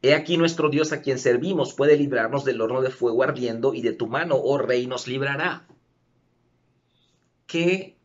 He 0.00 0.14
aquí 0.14 0.38
nuestro 0.38 0.70
Dios 0.70 0.92
a 0.92 1.02
quien 1.02 1.18
servimos 1.18 1.74
puede 1.74 1.98
librarnos 1.98 2.46
del 2.46 2.62
horno 2.62 2.80
de 2.80 2.90
fuego 2.90 3.22
ardiendo 3.22 3.74
y 3.74 3.82
de 3.82 3.92
tu 3.92 4.06
mano, 4.06 4.36
oh 4.36 4.56
rey, 4.56 4.86
nos 4.86 5.06
librará 5.06 5.66
qué 7.50 7.96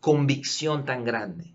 convicción 0.00 0.86
tan 0.86 1.04
grande, 1.04 1.52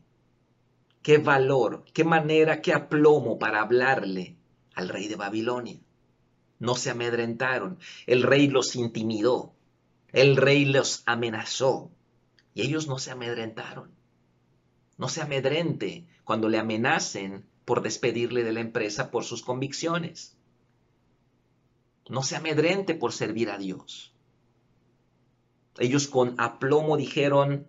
qué 1.02 1.18
valor, 1.18 1.86
qué 1.92 2.04
manera, 2.04 2.62
qué 2.62 2.72
aplomo 2.72 3.40
para 3.40 3.62
hablarle 3.62 4.38
al 4.76 4.90
rey 4.90 5.08
de 5.08 5.16
Babilonia. 5.16 5.80
No 6.60 6.76
se 6.76 6.92
amedrentaron, 6.92 7.80
el 8.06 8.22
rey 8.22 8.48
los 8.48 8.76
intimidó, 8.76 9.56
el 10.12 10.38
rey 10.38 10.66
los 10.66 11.02
amenazó 11.08 11.90
y 12.54 12.62
ellos 12.62 12.88
no 12.88 13.00
se 13.00 13.10
amedrentaron. 13.10 13.90
No 15.00 15.10
se 15.10 15.24
amedrente 15.24 16.06
cuando 16.24 16.48
le 16.48 16.60
amenacen 16.60 17.44
por 17.66 17.82
despedirle 17.82 18.44
de 18.44 18.54
la 18.54 18.60
empresa 18.60 19.10
por 19.10 19.24
sus 19.24 19.42
convicciones. 19.42 20.38
No 22.08 22.22
se 22.22 22.36
amedrente 22.36 22.94
por 22.94 23.14
servir 23.14 23.50
a 23.50 23.58
Dios. 23.58 24.13
Ellos 25.80 26.08
con 26.08 26.36
aplomo 26.38 26.98
dijeron, 26.98 27.68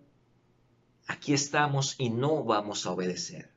aquí 1.07 1.33
estamos 1.33 1.95
y 1.97 2.09
no 2.09 2.43
vamos 2.43 2.85
a 2.85 2.91
obedecer. 2.91 3.49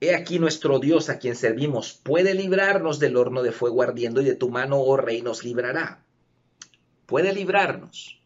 He 0.00 0.16
aquí 0.16 0.40
nuestro 0.40 0.80
Dios 0.80 1.08
a 1.08 1.18
quien 1.18 1.36
servimos 1.36 1.92
puede 1.92 2.34
librarnos 2.34 2.98
del 2.98 3.16
horno 3.16 3.42
de 3.42 3.52
fuego 3.52 3.82
ardiendo 3.82 4.20
y 4.20 4.24
de 4.24 4.34
tu 4.34 4.50
mano, 4.50 4.80
oh 4.80 4.96
rey, 4.96 5.22
nos 5.22 5.44
librará. 5.44 6.04
Puede 7.06 7.32
librarnos. 7.32 8.20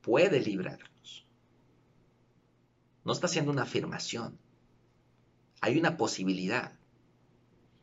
Puede 0.00 0.40
librarnos. 0.40 1.26
No 3.04 3.12
está 3.12 3.26
haciendo 3.26 3.52
una 3.52 3.62
afirmación. 3.62 4.38
Hay 5.60 5.78
una 5.78 5.96
posibilidad. 5.96 6.72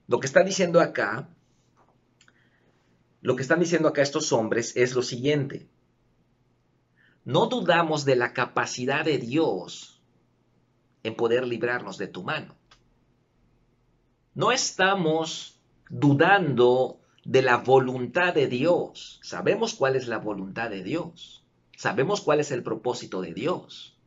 Lo 0.08 0.20
que 0.20 0.26
está 0.26 0.44
diciendo 0.44 0.82
acá, 0.82 1.30
lo 3.22 3.36
que 3.36 3.42
están 3.42 3.60
diciendo 3.60 3.90
acá 3.90 4.02
estos 4.02 4.32
hombres 4.32 4.76
es 4.76 4.96
lo 4.96 5.02
siguiente. 5.02 5.68
No 7.26 7.48
dudamos 7.48 8.06
de 8.06 8.16
la 8.16 8.34
capacidad 8.34 9.04
de 9.04 9.18
Dios 9.18 10.02
en 11.04 11.16
poder 11.16 11.46
librarnos 11.46 11.98
de 11.98 12.08
tu 12.08 12.24
mano. 12.24 12.56
No 14.34 14.52
estamos 14.52 15.60
dudando 15.90 17.02
de 17.26 17.42
la 17.42 17.58
voluntad 17.58 18.34
de 18.34 18.48
Dios. 18.48 19.20
Sabemos 19.22 19.74
cuál 19.74 19.96
es 19.96 20.08
la 20.08 20.18
voluntad 20.18 20.70
de 20.70 20.84
Dios. 20.84 21.44
Sabemos 21.76 22.22
cuál 22.22 22.40
es 22.40 22.52
el 22.52 22.64
propósito 22.64 23.22
de 23.22 23.34
Dios. 23.34 23.98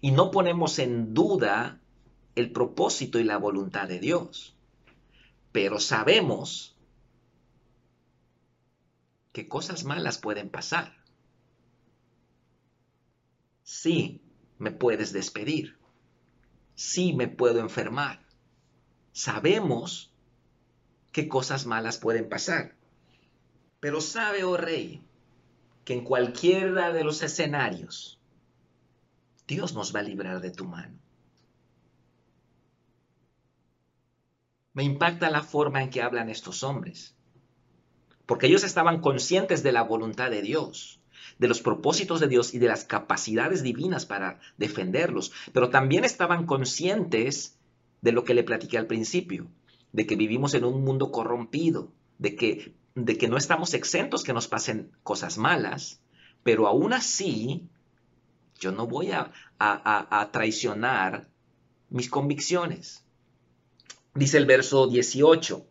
Y 0.00 0.12
no 0.12 0.30
ponemos 0.30 0.78
en 0.78 1.12
duda 1.12 1.80
el 2.36 2.52
propósito 2.52 3.18
y 3.18 3.24
la 3.24 3.38
voluntad 3.38 3.88
de 3.88 3.98
Dios. 3.98 4.56
Pero 5.52 5.80
sabemos 5.80 6.75
que 9.36 9.48
cosas 9.48 9.84
malas 9.84 10.16
pueden 10.16 10.48
pasar. 10.48 10.96
Sí, 13.64 14.22
me 14.56 14.70
puedes 14.70 15.12
despedir. 15.12 15.76
Sí, 16.74 17.12
me 17.12 17.28
puedo 17.28 17.60
enfermar. 17.60 18.24
Sabemos 19.12 20.10
que 21.12 21.28
cosas 21.28 21.66
malas 21.66 21.98
pueden 21.98 22.30
pasar. 22.30 22.76
Pero 23.78 24.00
sabe, 24.00 24.42
oh 24.42 24.56
rey, 24.56 25.04
que 25.84 25.92
en 25.92 26.02
cualquiera 26.02 26.94
de 26.94 27.04
los 27.04 27.22
escenarios, 27.22 28.18
Dios 29.46 29.74
nos 29.74 29.94
va 29.94 30.00
a 30.00 30.04
librar 30.04 30.40
de 30.40 30.50
tu 30.50 30.64
mano. 30.64 30.98
Me 34.72 34.84
impacta 34.84 35.28
la 35.28 35.42
forma 35.42 35.82
en 35.82 35.90
que 35.90 36.00
hablan 36.00 36.30
estos 36.30 36.62
hombres, 36.62 37.15
porque 38.26 38.48
ellos 38.48 38.64
estaban 38.64 39.00
conscientes 39.00 39.62
de 39.62 39.72
la 39.72 39.82
voluntad 39.82 40.30
de 40.30 40.42
Dios, 40.42 41.00
de 41.38 41.48
los 41.48 41.60
propósitos 41.60 42.20
de 42.20 42.28
Dios 42.28 42.54
y 42.54 42.58
de 42.58 42.66
las 42.66 42.84
capacidades 42.84 43.62
divinas 43.62 44.04
para 44.04 44.40
defenderlos, 44.58 45.32
pero 45.52 45.70
también 45.70 46.04
estaban 46.04 46.46
conscientes 46.46 47.58
de 48.02 48.12
lo 48.12 48.24
que 48.24 48.34
le 48.34 48.44
platiqué 48.44 48.78
al 48.78 48.86
principio, 48.86 49.48
de 49.92 50.06
que 50.06 50.16
vivimos 50.16 50.54
en 50.54 50.64
un 50.64 50.84
mundo 50.84 51.10
corrompido, 51.10 51.92
de 52.18 52.34
que, 52.34 52.74
de 52.94 53.16
que 53.16 53.28
no 53.28 53.36
estamos 53.36 53.74
exentos 53.74 54.24
que 54.24 54.32
nos 54.32 54.48
pasen 54.48 54.90
cosas 55.02 55.38
malas, 55.38 56.00
pero 56.42 56.66
aún 56.66 56.92
así 56.92 57.68
yo 58.58 58.72
no 58.72 58.86
voy 58.86 59.12
a, 59.12 59.32
a 59.58 60.30
traicionar 60.32 61.28
mis 61.90 62.08
convicciones. 62.08 63.04
Dice 64.14 64.38
el 64.38 64.46
verso 64.46 64.86
18, 64.86 65.66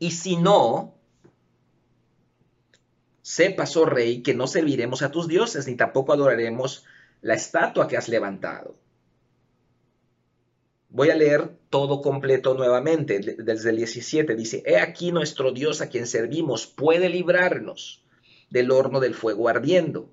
y 0.00 0.10
si 0.10 0.36
no, 0.36 0.96
sepas, 3.22 3.76
oh 3.76 3.86
rey, 3.86 4.22
que 4.22 4.34
no 4.34 4.46
serviremos 4.46 5.02
a 5.02 5.10
tus 5.10 5.28
dioses, 5.28 5.66
ni 5.66 5.76
tampoco 5.76 6.12
adoraremos 6.12 6.84
la 7.22 7.34
estatua 7.34 7.88
que 7.88 7.96
has 7.96 8.08
levantado. 8.08 8.76
Voy 10.88 11.08
a 11.08 11.16
leer 11.16 11.56
todo 11.70 12.02
completo 12.02 12.52
nuevamente, 12.52 13.18
desde 13.38 13.70
el 13.70 13.76
17. 13.76 14.34
Dice, 14.34 14.62
He 14.66 14.78
aquí 14.78 15.10
nuestro 15.10 15.52
Dios 15.52 15.80
a 15.80 15.88
quien 15.88 16.06
servimos 16.06 16.66
puede 16.66 17.08
librarnos 17.08 18.04
del 18.50 18.70
horno 18.70 19.00
del 19.00 19.14
fuego 19.14 19.48
ardiendo, 19.48 20.10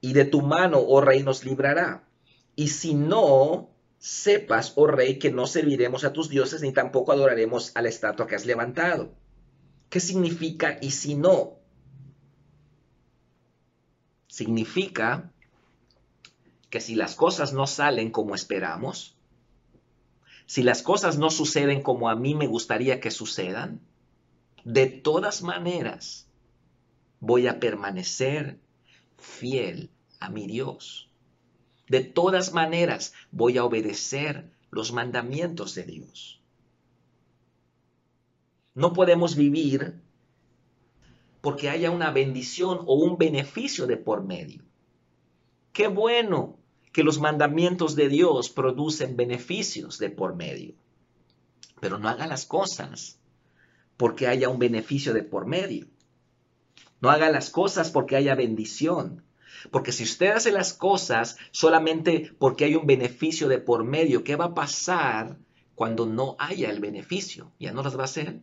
y 0.00 0.12
de 0.12 0.24
tu 0.24 0.42
mano, 0.42 0.80
oh 0.80 1.00
rey, 1.00 1.22
nos 1.22 1.44
librará. 1.44 2.02
Y 2.56 2.68
si 2.68 2.94
no, 2.94 3.70
sepas, 3.98 4.72
oh 4.76 4.86
rey, 4.86 5.18
que 5.18 5.30
no 5.30 5.46
serviremos 5.46 6.04
a 6.04 6.12
tus 6.12 6.28
dioses 6.28 6.62
ni 6.62 6.72
tampoco 6.72 7.12
adoraremos 7.12 7.72
a 7.74 7.82
la 7.82 7.88
estatua 7.88 8.26
que 8.26 8.34
has 8.34 8.46
levantado. 8.46 9.14
¿Qué 9.88 10.00
significa 10.00 10.78
y 10.80 10.90
si 10.90 11.14
no? 11.14 11.58
Significa 14.36 15.32
que 16.68 16.82
si 16.82 16.94
las 16.94 17.14
cosas 17.14 17.54
no 17.54 17.66
salen 17.66 18.10
como 18.10 18.34
esperamos, 18.34 19.16
si 20.44 20.62
las 20.62 20.82
cosas 20.82 21.16
no 21.16 21.30
suceden 21.30 21.82
como 21.82 22.10
a 22.10 22.16
mí 22.16 22.34
me 22.34 22.46
gustaría 22.46 23.00
que 23.00 23.10
sucedan, 23.10 23.80
de 24.62 24.88
todas 24.88 25.40
maneras 25.40 26.28
voy 27.18 27.46
a 27.46 27.58
permanecer 27.60 28.60
fiel 29.16 29.88
a 30.20 30.28
mi 30.28 30.46
Dios. 30.46 31.08
De 31.88 32.04
todas 32.04 32.52
maneras, 32.52 33.14
voy 33.30 33.56
a 33.56 33.64
obedecer 33.64 34.52
los 34.70 34.92
mandamientos 34.92 35.74
de 35.74 35.84
Dios. 35.84 36.42
No 38.74 38.92
podemos 38.92 39.34
vivir 39.34 40.02
porque 41.46 41.70
haya 41.70 41.92
una 41.92 42.10
bendición 42.10 42.80
o 42.86 42.96
un 42.96 43.18
beneficio 43.18 43.86
de 43.86 43.96
por 43.96 44.24
medio. 44.24 44.64
Qué 45.72 45.86
bueno 45.86 46.58
que 46.92 47.04
los 47.04 47.20
mandamientos 47.20 47.94
de 47.94 48.08
Dios 48.08 48.50
producen 48.50 49.16
beneficios 49.16 49.98
de 49.98 50.10
por 50.10 50.34
medio. 50.34 50.74
Pero 51.80 52.00
no 52.00 52.08
haga 52.08 52.26
las 52.26 52.46
cosas 52.46 53.20
porque 53.96 54.26
haya 54.26 54.48
un 54.48 54.58
beneficio 54.58 55.14
de 55.14 55.22
por 55.22 55.46
medio. 55.46 55.86
No 57.00 57.10
haga 57.10 57.30
las 57.30 57.50
cosas 57.50 57.92
porque 57.92 58.16
haya 58.16 58.34
bendición. 58.34 59.22
Porque 59.70 59.92
si 59.92 60.02
usted 60.02 60.32
hace 60.32 60.50
las 60.50 60.72
cosas 60.72 61.36
solamente 61.52 62.32
porque 62.40 62.64
hay 62.64 62.74
un 62.74 62.88
beneficio 62.88 63.46
de 63.46 63.58
por 63.58 63.84
medio, 63.84 64.24
¿qué 64.24 64.34
va 64.34 64.46
a 64.46 64.54
pasar 64.54 65.38
cuando 65.76 66.06
no 66.06 66.34
haya 66.40 66.70
el 66.70 66.80
beneficio? 66.80 67.52
¿Ya 67.60 67.70
no 67.70 67.84
las 67.84 67.96
va 67.96 68.02
a 68.02 68.06
hacer? 68.06 68.40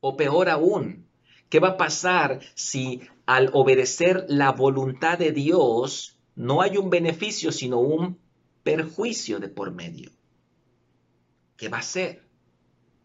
O 0.00 0.16
peor 0.16 0.48
aún, 0.48 1.06
¿qué 1.48 1.60
va 1.60 1.70
a 1.70 1.76
pasar 1.76 2.40
si 2.54 3.02
al 3.26 3.50
obedecer 3.52 4.26
la 4.28 4.52
voluntad 4.52 5.18
de 5.18 5.32
Dios 5.32 6.18
no 6.36 6.62
hay 6.62 6.76
un 6.76 6.88
beneficio 6.88 7.50
sino 7.50 7.78
un 7.80 8.18
perjuicio 8.62 9.40
de 9.40 9.48
por 9.48 9.72
medio? 9.72 10.10
¿Qué 11.56 11.68
va 11.68 11.78
a 11.78 11.82
ser? 11.82 12.22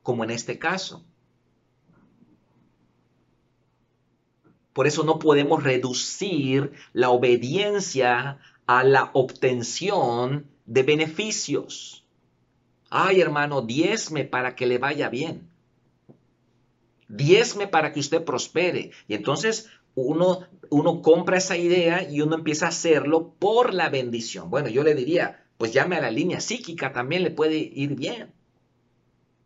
Como 0.04 0.24
en 0.24 0.30
este 0.30 0.60
caso. 0.60 1.04
Por 4.74 4.88
eso 4.88 5.04
no 5.04 5.20
podemos 5.20 5.64
reducir 5.64 6.74
la 6.94 7.10
obediencia 7.10 8.40
a 8.66 8.84
la 8.84 9.12
obtención 9.14 10.48
de 10.66 10.84
beneficios. 10.84 12.06
Ay, 12.90 13.22
hermano, 13.22 13.62
diezme 13.62 14.26
para 14.26 14.56
que 14.56 14.66
le 14.66 14.78
vaya 14.78 15.10
bien. 15.10 15.53
Diezme 17.16 17.68
para 17.68 17.94
que 17.94 18.00
usted 18.00 18.24
prospere. 18.24 18.90
Y 19.08 19.14
entonces 19.14 19.70
uno, 19.94 20.48
uno 20.72 21.04
compra 21.04 21.38
esa 21.38 21.56
idea 21.56 22.10
y 22.10 22.22
uno 22.22 22.36
empieza 22.36 22.66
a 22.66 22.70
hacerlo 22.70 23.36
por 23.38 23.76
la 23.76 23.90
bendición. 23.90 24.50
Bueno, 24.50 24.68
yo 24.70 24.84
le 24.84 24.96
diría, 24.96 25.46
pues 25.60 25.74
llame 25.74 25.98
a 25.98 26.02
la 26.02 26.10
línea 26.10 26.42
psíquica, 26.42 26.92
también 26.92 27.22
le 27.22 27.30
puede 27.30 27.58
ir 27.58 27.94
bien. 27.96 28.34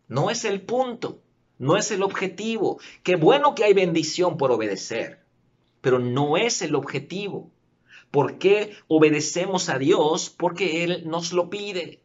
No 0.07 0.29
es 0.29 0.45
el 0.45 0.61
punto. 0.61 1.21
No 1.59 1.75
es 1.75 1.91
el 1.91 2.03
objetivo. 2.03 2.79
Qué 3.03 3.17
bueno 3.17 3.53
que 3.53 3.65
hay 3.65 3.73
bendición 3.73 4.37
por 4.37 4.51
obedecer, 4.51 5.25
pero 5.81 5.99
no 5.99 6.37
es 6.37 6.61
el 6.61 6.73
objetivo. 6.73 7.51
¿Por 8.11 8.37
qué 8.37 8.77
obedecemos 8.87 9.67
a 9.67 9.77
Dios? 9.77 10.29
Porque 10.29 10.85
Él 10.85 11.03
nos 11.05 11.33
lo 11.33 11.49
pide. 11.49 12.01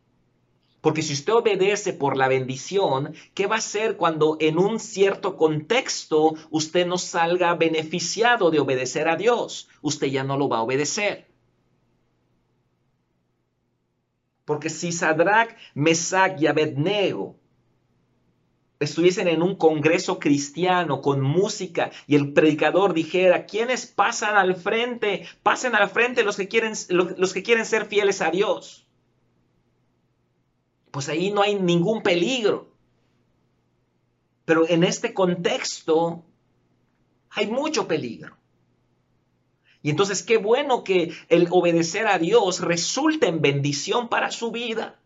Porque 0.82 1.02
si 1.02 1.12
usted 1.12 1.32
obedece 1.32 1.92
por 1.92 2.16
la 2.16 2.26
bendición, 2.26 3.14
¿qué 3.34 3.46
va 3.46 3.54
a 3.54 3.58
hacer 3.58 3.96
cuando 3.96 4.36
en 4.40 4.58
un 4.58 4.80
cierto 4.80 5.36
contexto 5.36 6.34
usted 6.50 6.86
no 6.86 6.98
salga 6.98 7.54
beneficiado 7.54 8.50
de 8.50 8.58
obedecer 8.58 9.08
a 9.08 9.16
Dios? 9.16 9.68
Usted 9.80 10.08
ya 10.08 10.24
no 10.24 10.36
lo 10.36 10.48
va 10.48 10.58
a 10.58 10.62
obedecer. 10.62 11.28
Porque 14.44 14.70
si 14.70 14.90
Sadrach, 14.90 15.56
Mesach 15.74 16.42
y 16.42 16.48
Abednego 16.48 17.36
estuviesen 18.80 19.28
en 19.28 19.40
un 19.40 19.54
congreso 19.54 20.18
cristiano 20.18 21.00
con 21.00 21.20
música 21.20 21.92
y 22.08 22.16
el 22.16 22.32
predicador 22.32 22.92
dijera, 22.92 23.46
¿quiénes 23.46 23.86
pasan 23.86 24.36
al 24.36 24.56
frente? 24.56 25.28
Pasen 25.44 25.76
al 25.76 25.88
frente 25.88 26.24
los 26.24 26.36
que 26.36 26.48
quieren, 26.48 26.72
los 26.88 27.32
que 27.32 27.44
quieren 27.44 27.66
ser 27.66 27.86
fieles 27.86 28.20
a 28.20 28.32
Dios. 28.32 28.81
Pues 30.92 31.08
ahí 31.08 31.32
no 31.32 31.42
hay 31.42 31.56
ningún 31.56 32.02
peligro. 32.02 32.68
Pero 34.44 34.68
en 34.68 34.84
este 34.84 35.14
contexto 35.14 36.22
hay 37.30 37.46
mucho 37.48 37.88
peligro. 37.88 38.36
Y 39.82 39.90
entonces 39.90 40.22
qué 40.22 40.36
bueno 40.36 40.84
que 40.84 41.12
el 41.28 41.48
obedecer 41.50 42.06
a 42.06 42.18
Dios 42.18 42.60
resulte 42.60 43.26
en 43.26 43.40
bendición 43.40 44.08
para 44.08 44.30
su 44.30 44.52
vida. 44.52 45.00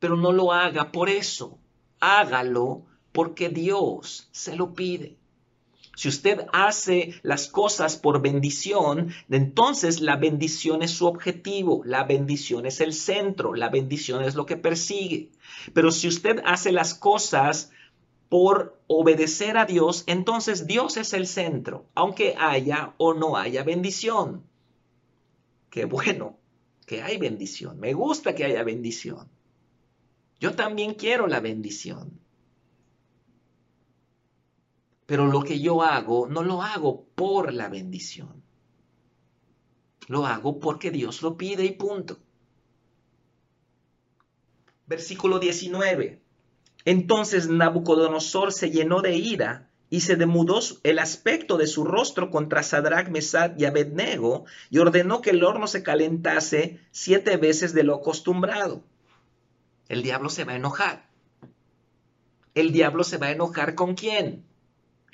Pero 0.00 0.16
no 0.16 0.32
lo 0.32 0.52
haga 0.52 0.90
por 0.90 1.08
eso. 1.08 1.56
Hágalo 2.00 2.82
porque 3.12 3.48
Dios 3.48 4.28
se 4.32 4.56
lo 4.56 4.74
pide. 4.74 5.19
Si 6.00 6.08
usted 6.08 6.46
hace 6.54 7.12
las 7.20 7.46
cosas 7.46 7.98
por 7.98 8.22
bendición, 8.22 9.12
entonces 9.28 10.00
la 10.00 10.16
bendición 10.16 10.82
es 10.82 10.92
su 10.92 11.04
objetivo, 11.04 11.82
la 11.84 12.04
bendición 12.04 12.64
es 12.64 12.80
el 12.80 12.94
centro, 12.94 13.54
la 13.54 13.68
bendición 13.68 14.24
es 14.24 14.34
lo 14.34 14.46
que 14.46 14.56
persigue. 14.56 15.30
Pero 15.74 15.90
si 15.90 16.08
usted 16.08 16.40
hace 16.46 16.72
las 16.72 16.94
cosas 16.94 17.70
por 18.30 18.80
obedecer 18.86 19.58
a 19.58 19.66
Dios, 19.66 20.04
entonces 20.06 20.66
Dios 20.66 20.96
es 20.96 21.12
el 21.12 21.26
centro, 21.26 21.84
aunque 21.94 22.34
haya 22.38 22.94
o 22.96 23.12
no 23.12 23.36
haya 23.36 23.62
bendición. 23.62 24.42
Qué 25.68 25.84
bueno 25.84 26.38
que 26.86 27.02
hay 27.02 27.18
bendición. 27.18 27.78
Me 27.78 27.92
gusta 27.92 28.34
que 28.34 28.46
haya 28.46 28.64
bendición. 28.64 29.28
Yo 30.40 30.54
también 30.54 30.94
quiero 30.94 31.26
la 31.26 31.40
bendición. 31.40 32.18
Pero 35.10 35.26
lo 35.26 35.42
que 35.42 35.58
yo 35.58 35.82
hago, 35.82 36.28
no 36.28 36.44
lo 36.44 36.62
hago 36.62 37.04
por 37.16 37.52
la 37.52 37.68
bendición. 37.68 38.44
Lo 40.06 40.24
hago 40.24 40.60
porque 40.60 40.92
Dios 40.92 41.22
lo 41.22 41.36
pide 41.36 41.64
y 41.64 41.72
punto. 41.72 42.20
Versículo 44.86 45.40
19. 45.40 46.22
Entonces 46.84 47.48
Nabucodonosor 47.48 48.52
se 48.52 48.70
llenó 48.70 49.02
de 49.02 49.16
ira 49.16 49.68
y 49.88 50.02
se 50.02 50.14
demudó 50.14 50.60
el 50.84 51.00
aspecto 51.00 51.56
de 51.56 51.66
su 51.66 51.82
rostro 51.82 52.30
contra 52.30 52.62
Sadrach, 52.62 53.08
Mesad 53.08 53.58
y 53.58 53.64
Abednego 53.64 54.44
y 54.70 54.78
ordenó 54.78 55.22
que 55.22 55.30
el 55.30 55.42
horno 55.42 55.66
se 55.66 55.82
calentase 55.82 56.78
siete 56.92 57.36
veces 57.36 57.74
de 57.74 57.82
lo 57.82 57.96
acostumbrado. 57.96 58.84
El 59.88 60.04
diablo 60.04 60.28
se 60.28 60.44
va 60.44 60.52
a 60.52 60.56
enojar. 60.56 61.10
El 62.54 62.70
diablo 62.70 63.02
se 63.02 63.16
va 63.16 63.26
a 63.26 63.32
enojar 63.32 63.74
con 63.74 63.96
quién? 63.96 64.48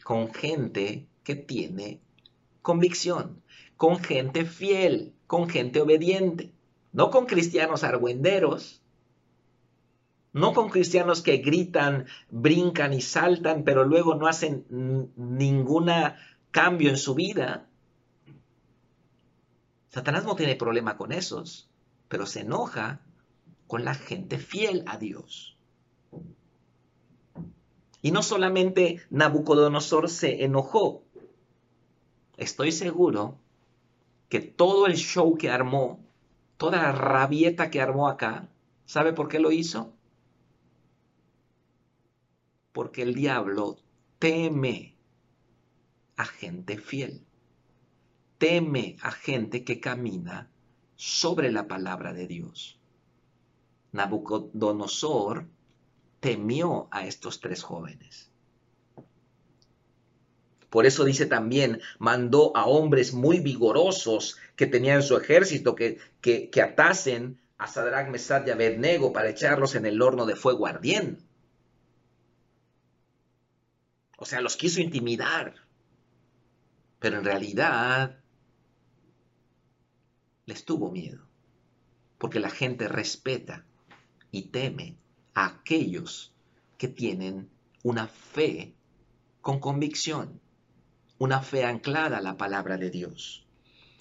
Con 0.07 0.33
gente 0.33 1.09
que 1.25 1.35
tiene 1.35 2.01
convicción, 2.62 3.42
con 3.77 3.99
gente 3.99 4.45
fiel, 4.45 5.16
con 5.27 5.49
gente 5.49 5.81
obediente, 5.81 6.53
no 6.92 7.11
con 7.11 7.27
cristianos 7.27 7.83
argüenderos, 7.83 8.85
no 10.33 10.53
con 10.53 10.69
cristianos 10.69 11.23
que 11.23 11.38
gritan, 11.38 12.07
brincan 12.31 12.92
y 12.92 13.01
saltan, 13.01 13.64
pero 13.64 13.83
luego 13.83 14.14
no 14.14 14.29
hacen 14.29 14.64
ningún 15.16 15.90
cambio 16.53 16.90
en 16.90 16.99
su 16.99 17.16
vida. 17.16 17.69
Satanás 19.88 20.25
no 20.25 20.37
tiene 20.37 20.55
problema 20.55 20.97
con 20.97 21.11
esos, 21.11 21.69
pero 22.07 22.27
se 22.27 22.42
enoja 22.42 23.01
con 23.66 23.85
la 23.85 23.95
gente 23.95 24.38
fiel 24.38 24.85
a 24.87 24.99
Dios. 24.99 25.56
Y 28.07 28.12
no 28.12 28.23
solamente 28.23 29.03
Nabucodonosor 29.11 30.09
se 30.09 30.45
enojó, 30.45 31.03
estoy 32.37 32.71
seguro 32.71 33.40
que 34.29 34.38
todo 34.38 34.87
el 34.87 34.95
show 34.95 35.37
que 35.37 35.51
armó, 35.51 35.99
toda 36.57 36.77
la 36.77 36.92
rabieta 36.92 37.69
que 37.69 37.81
armó 37.81 38.07
acá, 38.07 38.49
¿sabe 38.85 39.12
por 39.12 39.27
qué 39.27 39.40
lo 39.40 39.51
hizo? 39.51 39.92
Porque 42.71 43.03
el 43.03 43.12
diablo 43.12 43.77
teme 44.21 44.95
a 46.16 46.27
gente 46.27 46.79
fiel, 46.79 47.27
teme 48.38 48.99
a 49.03 49.11
gente 49.11 49.64
que 49.64 49.81
camina 49.81 50.49
sobre 50.95 51.51
la 51.51 51.66
palabra 51.66 52.12
de 52.12 52.29
Dios. 52.29 52.79
Nabucodonosor 53.90 55.49
temió 56.27 56.89
a 56.91 57.07
estos 57.07 57.41
tres 57.41 57.62
jóvenes. 57.62 58.33
Por 60.71 60.85
eso 60.85 61.05
dice 61.05 61.27
también, 61.27 61.81
mandó 62.01 62.51
a 62.57 62.67
hombres 62.67 63.15
muy 63.15 63.39
vigorosos 63.39 64.37
que 64.57 64.67
tenían 64.67 65.05
su 65.05 65.17
ejército 65.17 65.77
que, 65.77 66.01
que, 66.21 66.61
atasen 66.61 67.41
a 67.59 67.69
Sadrach, 67.69 68.09
Mesad 68.09 68.45
y 68.45 68.51
Abednego 68.51 69.12
para 69.12 69.31
echarlos 69.31 69.77
en 69.77 69.87
el 69.87 70.03
horno 70.03 70.27
de 70.27 70.35
fuego 70.35 70.67
ardiendo. 70.67 71.23
O 74.19 74.25
sea, 74.25 74.41
los 74.41 74.57
quiso 74.57 74.81
intimidar. 74.81 75.55
Pero 76.99 77.19
en 77.19 77.25
realidad 77.25 78.19
les 80.45 80.65
tuvo 80.65 80.91
miedo. 80.91 81.25
Porque 82.19 82.41
la 82.41 82.51
gente 82.51 82.89
respeta 82.89 83.65
y 84.33 84.49
teme 84.49 84.97
aquellos 85.37 86.35
que 86.79 86.88
tienen 86.88 87.51
una 87.83 88.09
fe 88.09 88.75
con 89.42 89.61
convicción, 89.61 90.40
una 91.18 91.42
fe 91.42 91.64
anclada 91.64 92.18
a 92.18 92.22
la 92.22 92.37
palabra 92.37 92.79
de 92.79 92.90
Dios. 92.90 93.46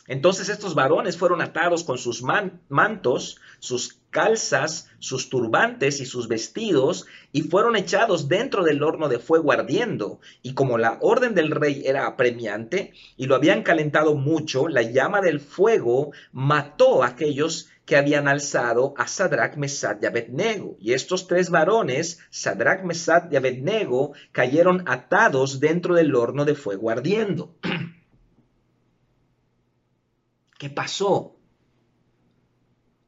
Entonces 0.08 0.50
estos 0.50 0.76
varones 0.76 1.18
fueron 1.18 1.42
atados 1.42 1.84
con 1.84 1.98
sus 1.98 2.24
mantos, 2.24 3.40
sus 3.60 4.00
calzas, 4.16 4.88
sus 5.00 5.30
turbantes 5.30 6.00
y 6.00 6.06
sus 6.06 6.30
vestidos, 6.30 7.06
y 7.34 7.42
fueron 7.42 7.76
echados 7.76 8.30
dentro 8.30 8.64
del 8.64 8.82
horno 8.82 9.10
de 9.10 9.20
fuego 9.20 9.52
ardiendo. 9.52 10.22
Y 10.42 10.54
como 10.54 10.78
la 10.78 11.00
orden 11.02 11.36
del 11.36 11.52
rey 11.52 11.84
era 11.86 12.08
apremiante 12.08 12.94
y 13.18 13.26
lo 13.26 13.36
habían 13.36 13.62
calentado 13.62 14.16
mucho, 14.16 14.70
la 14.70 14.84
llama 14.84 15.20
del 15.20 15.42
fuego 15.42 16.14
mató 16.32 17.04
a 17.04 17.08
aquellos 17.08 17.68
que 17.84 17.98
habían 17.98 18.30
alzado 18.30 18.94
a 18.96 19.06
Sadrach, 19.06 19.58
Mesad 19.58 19.98
y 20.02 20.06
Abednego. 20.06 20.78
Y 20.80 20.94
estos 20.94 21.28
tres 21.28 21.50
varones, 21.50 22.20
Sadrach, 22.30 22.86
Mesad 22.86 23.30
y 23.34 23.36
Abednego, 23.36 24.14
cayeron 24.32 24.86
atados 24.88 25.60
dentro 25.60 25.94
del 25.94 26.16
horno 26.16 26.46
de 26.46 26.56
fuego 26.56 26.90
ardiendo. 26.90 27.54
¿Qué 30.58 30.70
pasó? 30.70 31.35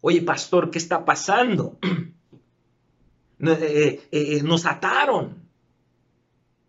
Oye, 0.08 0.22
pastor, 0.22 0.72
¿qué 0.72 0.78
está 0.78 1.04
pasando? 1.04 1.78
Eh, 3.40 4.02
eh, 4.12 4.38
eh, 4.38 4.42
nos 4.42 4.66
ataron. 4.66 5.48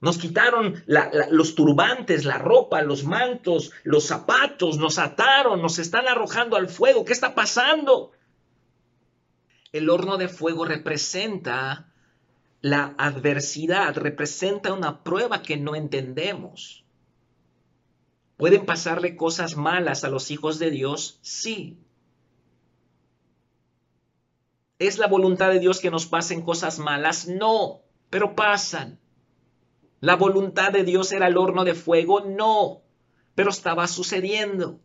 Nos 0.03 0.18
quitaron 0.18 0.85
los 1.31 1.55
turbantes, 1.55 2.27
la 2.27 2.37
ropa, 2.37 2.83
los 2.83 3.05
mantos, 3.05 3.72
los 3.85 4.05
zapatos, 4.05 4.77
nos 4.77 4.98
ataron, 4.98 5.62
nos 5.62 5.79
están 5.79 6.07
arrojando 6.07 6.59
al 6.59 6.68
fuego. 6.68 7.07
¿Qué 7.07 7.14
está 7.14 7.35
pasando? 7.35 8.12
El 9.72 9.88
horno 9.88 10.18
de 10.18 10.29
fuego 10.29 10.66
representa 10.66 11.90
la 12.61 12.94
adversidad, 12.98 13.96
representa 13.96 14.74
una 14.74 15.03
prueba 15.03 15.40
que 15.40 15.57
no 15.57 15.74
entendemos. 15.74 16.85
¿Pueden 18.37 18.66
pasarle 18.66 19.16
cosas 19.16 19.57
malas 19.57 20.05
a 20.05 20.11
los 20.11 20.31
hijos 20.31 20.59
de 20.59 20.70
Dios? 20.70 21.18
Sí. 21.22 21.79
¿Es 24.78 24.98
la 24.98 25.08
voluntad 25.08 25.50
de 25.50 25.58
Dios 25.58 25.80
que 25.80 25.90
nos 25.90 26.06
pasen 26.06 26.42
cosas 26.42 26.78
malas? 26.78 27.26
No, 27.26 27.82
pero 28.10 28.36
pasan. 28.36 29.00
¿La 30.00 30.14
voluntad 30.14 30.72
de 30.72 30.84
Dios 30.84 31.10
era 31.10 31.26
el 31.26 31.36
horno 31.36 31.64
de 31.64 31.74
fuego? 31.74 32.20
No, 32.20 32.82
pero 33.34 33.50
estaba 33.50 33.88
sucediendo. 33.88 34.80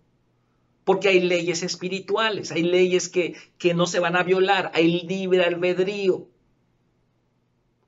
Porque 0.84 1.10
hay 1.10 1.21
leyes 1.21 1.63
espirituales, 1.63 2.51
hay 2.51 2.63
leyes 2.63 3.08
que, 3.08 3.36
que 3.58 3.73
no 3.73 3.86
se 3.86 3.99
van 3.99 4.15
a 4.15 4.23
violar, 4.23 4.71
hay 4.73 5.01
libre 5.01 5.43
albedrío. 5.43 6.27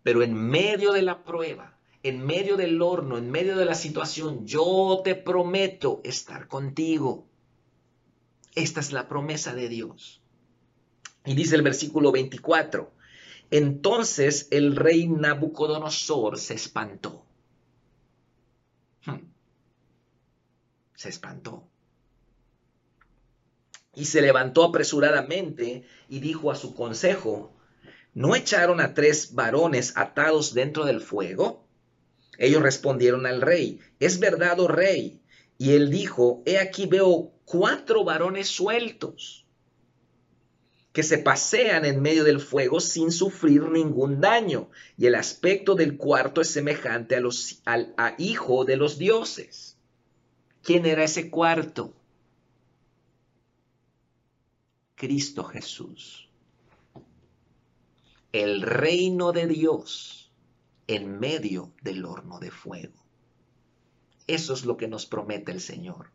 Pero 0.03 0.21
en 0.21 0.33
medio 0.35 0.93
de 0.93 1.01
la 1.01 1.23
prueba, 1.23 1.77
en 2.03 2.23
medio 2.23 2.55
del 2.55 2.79
horno, 2.81 3.17
en 3.17 3.31
medio 3.31 3.57
de 3.57 3.65
la 3.65 3.73
situación, 3.73 4.45
yo 4.45 5.01
te 5.03 5.15
prometo 5.15 6.01
estar 6.03 6.47
contigo. 6.47 7.27
Esta 8.53 8.79
es 8.79 8.93
la 8.93 9.09
promesa 9.09 9.55
de 9.55 9.67
Dios. 9.67 10.21
Y 11.25 11.33
dice 11.33 11.55
el 11.55 11.63
versículo 11.63 12.11
24, 12.11 12.93
entonces 13.51 14.47
el 14.51 14.75
rey 14.75 15.07
Nabucodonosor 15.07 16.37
se 16.37 16.53
espantó. 16.53 17.25
Hmm. 19.05 19.19
Se 20.95 21.09
espantó. 21.09 21.67
Y 23.95 24.05
se 24.05 24.21
levantó 24.21 24.63
apresuradamente 24.63 25.85
y 26.09 26.19
dijo 26.19 26.51
a 26.51 26.55
su 26.55 26.75
consejo, 26.75 27.55
¿no 28.13 28.35
echaron 28.35 28.81
a 28.81 28.93
tres 28.93 29.33
varones 29.33 29.93
atados 29.95 30.53
dentro 30.53 30.85
del 30.85 31.01
fuego? 31.01 31.65
Ellos 32.37 32.61
respondieron 32.61 33.25
al 33.25 33.41
rey, 33.41 33.79
es 33.99 34.19
verdad, 34.19 34.59
oh 34.59 34.67
rey. 34.67 35.21
Y 35.57 35.71
él 35.71 35.89
dijo, 35.89 36.43
he 36.45 36.59
aquí 36.59 36.85
veo 36.85 37.31
cuatro 37.45 38.03
varones 38.03 38.49
sueltos 38.49 39.44
que 40.95 41.03
se 41.03 41.17
pasean 41.17 41.83
en 41.83 42.01
medio 42.01 42.23
del 42.23 42.39
fuego 42.39 42.79
sin 42.79 43.11
sufrir 43.11 43.63
ningún 43.63 44.21
daño, 44.21 44.69
y 44.97 45.07
el 45.07 45.15
aspecto 45.15 45.75
del 45.75 45.97
cuarto 45.97 46.39
es 46.39 46.49
semejante 46.49 47.17
a 47.17 47.19
los, 47.19 47.61
al 47.65 47.93
hijo 48.17 48.63
de 48.63 48.77
los 48.77 48.97
dioses. 48.97 49.77
¿Quién 50.63 50.85
era 50.85 51.03
ese 51.03 51.29
cuarto? 51.29 51.93
Cristo 54.95 55.43
Jesús. 55.43 56.29
El 58.31 58.61
reino 58.61 59.33
de 59.33 59.47
Dios 59.47 60.31
en 60.87 61.19
medio 61.19 61.73
del 61.81 62.05
horno 62.05 62.39
de 62.39 62.51
fuego. 62.51 63.03
Eso 64.27 64.53
es 64.53 64.63
lo 64.63 64.77
que 64.77 64.87
nos 64.87 65.05
promete 65.05 65.51
el 65.51 65.59
Señor. 65.59 66.14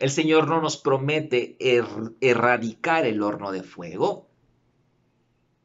El 0.00 0.10
Señor 0.10 0.48
no 0.48 0.62
nos 0.62 0.78
promete 0.78 1.56
er 1.60 1.84
erradicar 2.22 3.04
el 3.04 3.22
horno 3.22 3.52
de 3.52 3.62
fuego. 3.62 4.30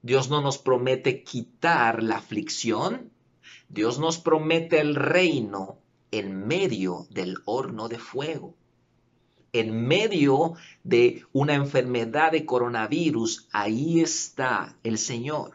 Dios 0.01 0.29
no 0.29 0.41
nos 0.41 0.57
promete 0.57 1.23
quitar 1.23 2.03
la 2.03 2.17
aflicción. 2.17 3.11
Dios 3.69 3.97
nos 3.97 4.17
promete 4.17 4.81
el 4.81 4.95
reino 4.95 5.79
en 6.11 6.45
medio 6.45 7.07
del 7.11 7.37
horno 7.45 7.87
de 7.87 7.97
fuego. 7.97 8.57
En 9.53 9.87
medio 9.87 10.55
de 10.83 11.23
una 11.31 11.53
enfermedad 11.53 12.33
de 12.33 12.45
coronavirus, 12.45 13.47
ahí 13.53 14.01
está 14.01 14.75
el 14.83 14.97
Señor. 14.97 15.53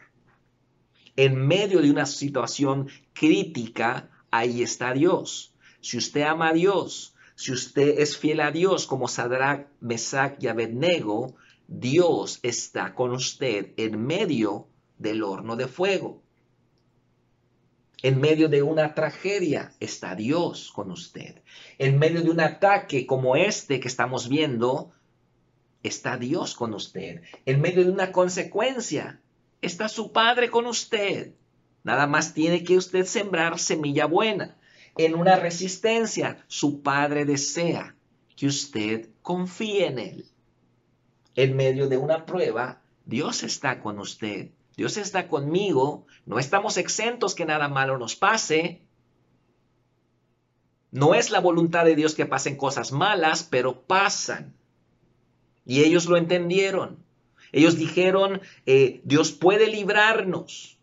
En 1.16 1.36
medio 1.36 1.82
de 1.82 1.90
una 1.90 2.06
situación 2.06 2.88
crítica, 3.12 4.08
ahí 4.30 4.62
está 4.62 4.94
Dios. 4.94 5.54
Si 5.82 5.98
usted 5.98 6.22
ama 6.22 6.48
a 6.48 6.52
Dios, 6.54 7.09
si 7.40 7.52
usted 7.52 8.00
es 8.00 8.18
fiel 8.18 8.40
a 8.40 8.50
Dios 8.50 8.86
como 8.86 9.08
Sadrach, 9.08 9.66
Mesach 9.80 10.34
y 10.42 10.48
Abednego, 10.48 11.36
Dios 11.68 12.38
está 12.42 12.94
con 12.94 13.12
usted 13.12 13.72
en 13.78 14.04
medio 14.06 14.68
del 14.98 15.22
horno 15.22 15.56
de 15.56 15.66
fuego. 15.66 16.22
En 18.02 18.20
medio 18.20 18.50
de 18.50 18.62
una 18.62 18.94
tragedia 18.94 19.72
está 19.80 20.14
Dios 20.14 20.70
con 20.70 20.90
usted. 20.90 21.40
En 21.78 21.98
medio 21.98 22.20
de 22.20 22.28
un 22.28 22.40
ataque 22.40 23.06
como 23.06 23.36
este 23.36 23.80
que 23.80 23.88
estamos 23.88 24.28
viendo, 24.28 24.92
está 25.82 26.18
Dios 26.18 26.54
con 26.54 26.74
usted. 26.74 27.22
En 27.46 27.62
medio 27.62 27.84
de 27.84 27.90
una 27.90 28.12
consecuencia, 28.12 29.18
está 29.62 29.88
su 29.88 30.12
Padre 30.12 30.50
con 30.50 30.66
usted. 30.66 31.32
Nada 31.84 32.06
más 32.06 32.34
tiene 32.34 32.64
que 32.64 32.76
usted 32.76 33.06
sembrar 33.06 33.58
semilla 33.58 34.04
buena. 34.04 34.59
En 34.96 35.14
una 35.14 35.36
resistencia, 35.36 36.44
su 36.48 36.82
Padre 36.82 37.24
desea 37.24 37.94
que 38.36 38.46
usted 38.46 39.08
confíe 39.22 39.86
en 39.86 39.98
Él. 39.98 40.26
En 41.34 41.56
medio 41.56 41.88
de 41.88 41.96
una 41.96 42.26
prueba, 42.26 42.82
Dios 43.04 43.42
está 43.42 43.80
con 43.80 43.98
usted. 43.98 44.50
Dios 44.76 44.96
está 44.96 45.28
conmigo, 45.28 46.06
no 46.26 46.38
estamos 46.38 46.76
exentos 46.76 47.34
que 47.34 47.44
nada 47.44 47.68
malo 47.68 47.98
nos 47.98 48.16
pase. 48.16 48.80
No 50.90 51.14
es 51.14 51.30
la 51.30 51.40
voluntad 51.40 51.84
de 51.84 51.96
Dios 51.96 52.14
que 52.14 52.26
pasen 52.26 52.56
cosas 52.56 52.90
malas, 52.90 53.44
pero 53.44 53.82
pasan. 53.82 54.54
Y 55.66 55.84
ellos 55.84 56.06
lo 56.06 56.16
entendieron. 56.16 57.04
Ellos 57.52 57.76
dijeron, 57.76 58.40
eh, 58.66 59.00
Dios 59.04 59.32
puede 59.32 59.68
librarnos. 59.68 60.79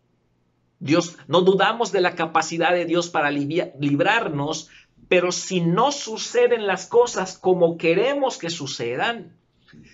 Dios, 0.79 1.17
no 1.27 1.41
dudamos 1.41 1.91
de 1.91 2.01
la 2.01 2.15
capacidad 2.15 2.71
de 2.71 2.85
Dios 2.85 3.09
para 3.09 3.31
librarnos, 3.31 4.69
pero 5.07 5.31
si 5.31 5.61
no 5.61 5.91
suceden 5.91 6.67
las 6.67 6.87
cosas 6.87 7.37
como 7.37 7.77
queremos 7.77 8.37
que 8.37 8.49
sucedan, 8.49 9.35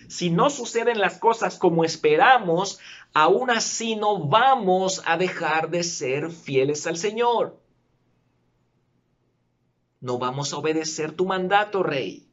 si 0.08 0.30
no 0.30 0.50
suceden 0.50 0.98
las 0.98 1.18
cosas 1.18 1.58
como 1.58 1.84
esperamos, 1.84 2.78
aún 3.12 3.50
así 3.50 3.96
no 3.96 4.26
vamos 4.26 5.02
a 5.06 5.16
dejar 5.16 5.70
de 5.70 5.82
ser 5.82 6.30
fieles 6.30 6.86
al 6.86 6.96
Señor. 6.96 7.58
No 10.00 10.18
vamos 10.18 10.52
a 10.52 10.58
obedecer 10.58 11.12
tu 11.12 11.24
mandato, 11.24 11.82
Rey. 11.82 12.28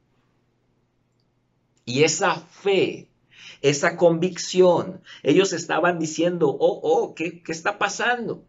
Y 1.85 2.03
esa 2.03 2.35
fe, 2.35 3.10
esa 3.61 3.95
convicción, 3.95 5.01
ellos 5.21 5.53
estaban 5.53 5.99
diciendo, 5.99 6.49
oh, 6.49 6.79
oh, 6.83 7.13
¿qué, 7.13 7.43
qué 7.43 7.51
está 7.51 7.77
pasando? 7.77 8.43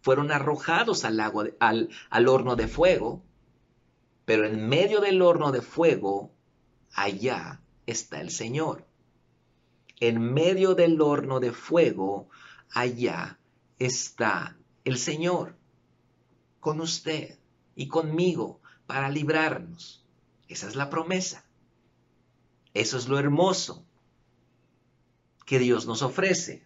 Fueron 0.00 0.32
arrojados 0.32 1.04
al, 1.04 1.16
lago, 1.16 1.44
al, 1.60 1.88
al 2.10 2.28
horno 2.28 2.56
de 2.56 2.66
fuego, 2.66 3.22
pero 4.24 4.44
en 4.44 4.68
medio 4.68 5.00
del 5.00 5.22
horno 5.22 5.52
de 5.52 5.62
fuego, 5.62 6.32
allá 6.92 7.62
está 7.86 8.20
el 8.20 8.30
Señor. 8.30 8.86
En 10.00 10.20
medio 10.20 10.74
del 10.74 11.00
horno 11.00 11.40
de 11.40 11.52
fuego, 11.52 12.28
allá 12.72 13.38
está 13.78 14.56
el 14.84 14.98
Señor, 14.98 15.56
con 16.60 16.80
usted 16.80 17.38
y 17.76 17.86
conmigo, 17.88 18.60
para 18.86 19.10
librarnos. 19.10 20.04
Esa 20.48 20.66
es 20.66 20.76
la 20.76 20.90
promesa. 20.90 21.44
Eso 22.74 22.96
es 22.96 23.08
lo 23.08 23.18
hermoso 23.18 23.87
que 25.48 25.58
Dios 25.58 25.86
nos 25.86 26.02
ofrece. 26.02 26.62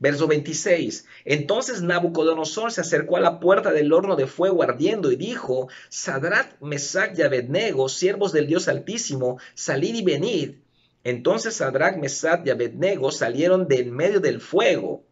Verso 0.00 0.26
26. 0.26 1.06
Entonces 1.24 1.82
Nabucodonosor 1.82 2.72
se 2.72 2.80
acercó 2.80 3.16
a 3.16 3.20
la 3.20 3.38
puerta 3.38 3.70
del 3.70 3.92
horno 3.92 4.16
de 4.16 4.26
fuego 4.26 4.64
ardiendo 4.64 5.12
y 5.12 5.16
dijo, 5.16 5.68
Sadrat, 5.88 6.60
Mesach 6.60 7.16
y 7.16 7.22
Abednego, 7.22 7.88
siervos 7.88 8.32
del 8.32 8.48
Dios 8.48 8.66
Altísimo, 8.66 9.38
salid 9.54 9.94
y 9.94 10.02
venid. 10.02 10.54
Entonces 11.04 11.54
Sadrat, 11.54 11.96
Mesach 11.96 12.44
y 12.44 12.50
Abednego 12.50 13.12
salieron 13.12 13.68
de 13.68 13.78
en 13.80 13.92
medio 13.94 14.18
del 14.18 14.40
fuego. 14.40 15.04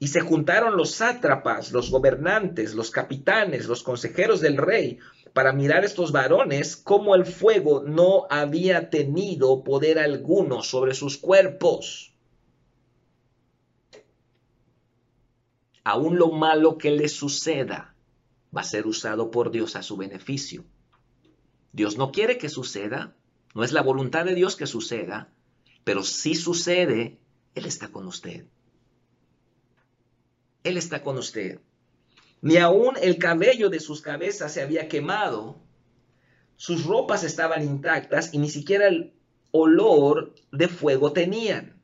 Y 0.00 0.08
se 0.08 0.20
juntaron 0.20 0.76
los 0.76 0.90
sátrapas, 0.90 1.70
los 1.70 1.92
gobernantes, 1.92 2.74
los 2.74 2.90
capitanes, 2.90 3.66
los 3.66 3.84
consejeros 3.84 4.40
del 4.40 4.56
rey, 4.56 4.98
para 5.32 5.52
mirar 5.52 5.84
estos 5.84 6.10
varones 6.10 6.76
cómo 6.76 7.14
el 7.14 7.24
fuego 7.24 7.84
no 7.86 8.26
había 8.30 8.90
tenido 8.90 9.62
poder 9.62 10.00
alguno 10.00 10.64
sobre 10.64 10.94
sus 10.94 11.18
cuerpos. 11.18 12.11
Aún 15.84 16.18
lo 16.18 16.30
malo 16.30 16.78
que 16.78 16.90
le 16.90 17.08
suceda 17.08 17.94
va 18.54 18.60
a 18.60 18.64
ser 18.64 18.86
usado 18.86 19.30
por 19.30 19.50
Dios 19.50 19.76
a 19.76 19.82
su 19.82 19.96
beneficio. 19.96 20.64
Dios 21.72 21.96
no 21.96 22.12
quiere 22.12 22.38
que 22.38 22.48
suceda, 22.48 23.16
no 23.54 23.64
es 23.64 23.72
la 23.72 23.82
voluntad 23.82 24.24
de 24.24 24.34
Dios 24.34 24.56
que 24.56 24.66
suceda, 24.66 25.32
pero 25.84 26.02
si 26.04 26.34
sucede, 26.34 27.18
Él 27.54 27.66
está 27.66 27.88
con 27.88 28.06
usted. 28.06 28.46
Él 30.64 30.76
está 30.76 31.02
con 31.02 31.18
usted. 31.18 31.60
Ni 32.40 32.56
aún 32.56 32.94
el 33.00 33.18
cabello 33.18 33.68
de 33.70 33.80
sus 33.80 34.00
cabezas 34.02 34.52
se 34.52 34.62
había 34.62 34.88
quemado, 34.88 35.60
sus 36.56 36.84
ropas 36.84 37.24
estaban 37.24 37.64
intactas 37.64 38.34
y 38.34 38.38
ni 38.38 38.50
siquiera 38.50 38.86
el 38.86 39.14
olor 39.50 40.34
de 40.52 40.68
fuego 40.68 41.12
tenían. 41.12 41.80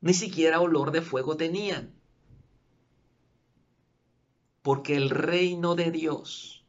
Ni 0.00 0.14
siquiera 0.14 0.60
olor 0.60 0.92
de 0.92 1.00
fuego 1.00 1.36
tenían 1.36 2.01
porque 4.62 4.94
el 4.96 5.10
reino 5.10 5.74
de 5.74 5.90
Dios 5.90 6.64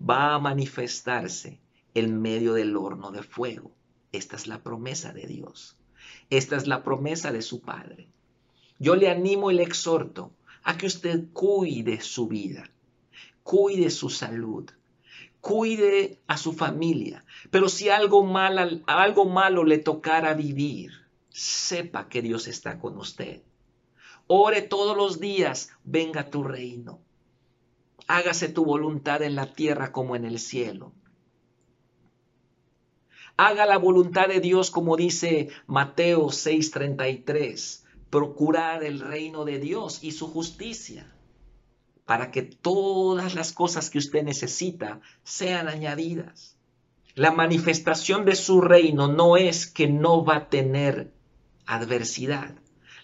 va 0.00 0.34
a 0.34 0.38
manifestarse 0.38 1.60
en 1.94 2.20
medio 2.20 2.54
del 2.54 2.76
horno 2.76 3.10
de 3.10 3.22
fuego. 3.22 3.70
Esta 4.12 4.36
es 4.36 4.46
la 4.46 4.62
promesa 4.62 5.12
de 5.12 5.26
Dios. 5.26 5.76
Esta 6.30 6.56
es 6.56 6.66
la 6.66 6.82
promesa 6.82 7.32
de 7.32 7.42
su 7.42 7.60
Padre. 7.60 8.08
Yo 8.78 8.96
le 8.96 9.10
animo 9.10 9.50
y 9.50 9.54
le 9.54 9.62
exhorto 9.62 10.32
a 10.62 10.76
que 10.76 10.86
usted 10.86 11.26
cuide 11.32 12.00
su 12.00 12.26
vida, 12.28 12.70
cuide 13.42 13.90
su 13.90 14.08
salud, 14.08 14.70
cuide 15.40 16.20
a 16.26 16.38
su 16.38 16.54
familia. 16.54 17.24
Pero 17.50 17.68
si 17.68 17.90
algo, 17.90 18.24
mal, 18.24 18.82
algo 18.86 19.26
malo 19.26 19.64
le 19.64 19.78
tocara 19.78 20.32
vivir, 20.32 20.92
sepa 21.28 22.08
que 22.08 22.22
Dios 22.22 22.48
está 22.48 22.78
con 22.78 22.96
usted. 22.96 23.42
Ore 24.26 24.62
todos 24.62 24.96
los 24.96 25.20
días, 25.20 25.70
venga 25.84 26.30
tu 26.30 26.42
reino 26.42 27.00
hágase 28.06 28.48
tu 28.48 28.64
voluntad 28.64 29.22
en 29.22 29.34
la 29.34 29.52
tierra 29.52 29.92
como 29.92 30.16
en 30.16 30.24
el 30.24 30.38
cielo. 30.38 30.92
Haga 33.36 33.66
la 33.66 33.78
voluntad 33.78 34.28
de 34.28 34.40
Dios 34.40 34.70
como 34.70 34.96
dice 34.96 35.48
Mateo 35.66 36.28
6:33, 36.30 37.84
procurar 38.10 38.84
el 38.84 39.00
reino 39.00 39.44
de 39.44 39.58
Dios 39.58 40.04
y 40.04 40.12
su 40.12 40.28
justicia, 40.28 41.12
para 42.04 42.30
que 42.30 42.42
todas 42.42 43.34
las 43.34 43.52
cosas 43.52 43.90
que 43.90 43.98
usted 43.98 44.22
necesita 44.22 45.00
sean 45.24 45.68
añadidas. 45.68 46.56
La 47.16 47.32
manifestación 47.32 48.24
de 48.24 48.36
su 48.36 48.60
reino 48.60 49.08
no 49.08 49.36
es 49.36 49.66
que 49.66 49.88
no 49.88 50.24
va 50.24 50.36
a 50.36 50.48
tener 50.48 51.12
adversidad. 51.66 52.54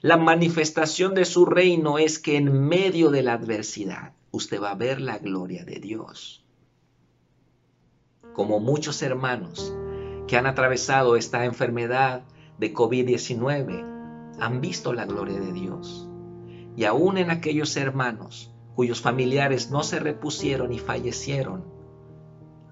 La 0.03 0.17
manifestación 0.17 1.15
de 1.15 1.27
su 1.27 1.45
reino 1.45 1.99
es 1.99 2.19
que 2.19 2.39
en 2.39 2.67
medio 2.67 3.11
de 3.11 3.23
la 3.23 3.35
adversidad 3.35 4.15
usted 4.31 4.59
va 4.59 4.71
a 4.71 4.75
ver 4.75 4.99
la 4.99 5.19
gloria 5.19 5.67
de 5.67 5.79
Dios. 5.79 6.43
Como 8.33 8.61
muchos 8.61 9.03
hermanos 9.03 9.77
que 10.27 10.39
han 10.39 10.47
atravesado 10.47 11.17
esta 11.17 11.45
enfermedad 11.45 12.23
de 12.59 12.73
COVID-19 12.73 14.39
han 14.41 14.61
visto 14.63 14.95
la 14.95 15.05
gloria 15.05 15.39
de 15.39 15.53
Dios. 15.53 16.09
Y 16.79 16.85
aún 16.85 17.19
en 17.19 17.31
aquellos 17.31 17.77
hermanos 17.77 18.55
cuyos 18.75 19.03
familiares 19.03 19.71
no 19.71 19.83
se 19.83 20.01
repusieron 20.01 20.73
y 20.73 20.79
fallecieron, 20.79 21.63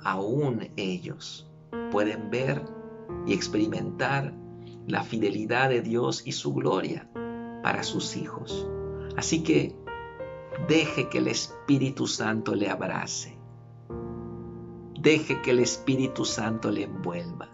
aún 0.02 0.70
ellos 0.78 1.46
pueden 1.90 2.30
ver 2.30 2.62
y 3.26 3.34
experimentar 3.34 4.32
la 4.86 5.02
fidelidad 5.02 5.68
de 5.68 5.82
Dios 5.82 6.22
y 6.24 6.32
su 6.32 6.54
gloria 6.54 7.06
para 7.62 7.82
sus 7.82 8.16
hijos. 8.16 8.66
Así 9.16 9.42
que 9.42 9.76
deje 10.68 11.08
que 11.08 11.18
el 11.18 11.28
Espíritu 11.28 12.06
Santo 12.06 12.54
le 12.54 12.68
abrace. 12.68 13.38
Deje 15.00 15.40
que 15.42 15.52
el 15.52 15.60
Espíritu 15.60 16.24
Santo 16.24 16.70
le 16.70 16.84
envuelva. 16.84 17.48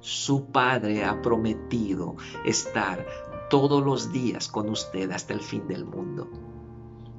Su 0.00 0.46
Padre 0.46 1.04
ha 1.04 1.20
prometido 1.22 2.16
estar 2.44 3.06
todos 3.50 3.84
los 3.84 4.12
días 4.12 4.48
con 4.48 4.68
usted 4.68 5.10
hasta 5.10 5.32
el 5.32 5.40
fin 5.40 5.66
del 5.68 5.84
mundo. 5.84 6.28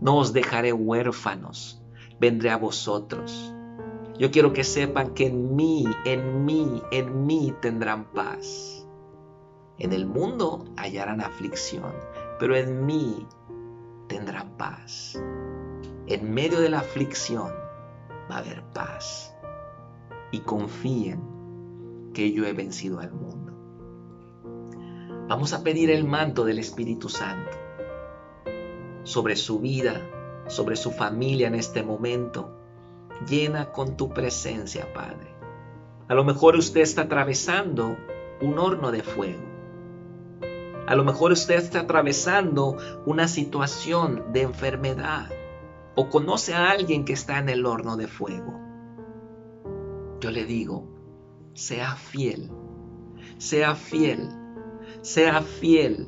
No 0.01 0.17
os 0.17 0.33
dejaré 0.33 0.73
huérfanos, 0.73 1.81
vendré 2.19 2.49
a 2.49 2.57
vosotros. 2.57 3.53
Yo 4.17 4.31
quiero 4.31 4.51
que 4.51 4.63
sepan 4.63 5.13
que 5.13 5.27
en 5.27 5.55
mí, 5.55 5.85
en 6.05 6.45
mí, 6.45 6.81
en 6.91 7.25
mí 7.25 7.53
tendrán 7.61 8.11
paz. 8.11 8.82
En 9.83 9.91
el 9.91 10.05
mundo 10.05 10.63
hallarán 10.77 11.19
aflicción, 11.19 11.91
pero 12.39 12.55
en 12.55 12.85
mí 12.85 13.27
tendrán 14.07 14.55
paz. 14.55 15.21
En 16.07 16.33
medio 16.33 16.61
de 16.61 16.69
la 16.69 16.79
aflicción 16.79 17.51
va 18.31 18.35
a 18.35 18.37
haber 18.37 18.63
paz. 18.73 19.35
Y 20.31 20.39
confíen 20.39 21.19
que 22.13 22.31
yo 22.31 22.45
he 22.45 22.53
vencido 22.53 23.01
al 23.01 23.11
mundo. 23.11 23.51
Vamos 25.27 25.51
a 25.51 25.63
pedir 25.63 25.91
el 25.91 26.05
manto 26.05 26.45
del 26.45 26.59
Espíritu 26.59 27.09
Santo 27.09 27.57
sobre 29.03 29.35
su 29.35 29.59
vida, 29.59 29.99
sobre 30.47 30.77
su 30.77 30.91
familia 30.91 31.49
en 31.49 31.55
este 31.55 31.83
momento. 31.83 32.55
Llena 33.27 33.73
con 33.73 33.97
tu 33.97 34.13
presencia, 34.13 34.93
Padre. 34.93 35.35
A 36.07 36.13
lo 36.13 36.23
mejor 36.23 36.55
usted 36.55 36.79
está 36.79 37.01
atravesando 37.01 37.97
un 38.39 38.57
horno 38.57 38.89
de 38.89 39.03
fuego. 39.03 39.52
A 40.87 40.95
lo 40.95 41.03
mejor 41.03 41.31
usted 41.31 41.55
está 41.55 41.81
atravesando 41.81 42.77
una 43.05 43.27
situación 43.27 44.33
de 44.33 44.41
enfermedad 44.41 45.29
o 45.95 46.09
conoce 46.09 46.53
a 46.53 46.71
alguien 46.71 47.05
que 47.05 47.13
está 47.13 47.39
en 47.39 47.49
el 47.49 47.65
horno 47.65 47.97
de 47.97 48.07
fuego. 48.07 48.59
Yo 50.19 50.31
le 50.31 50.45
digo, 50.45 50.87
sea 51.53 51.95
fiel, 51.95 52.51
sea 53.37 53.75
fiel, 53.75 54.29
sea 55.01 55.41
fiel, 55.41 56.07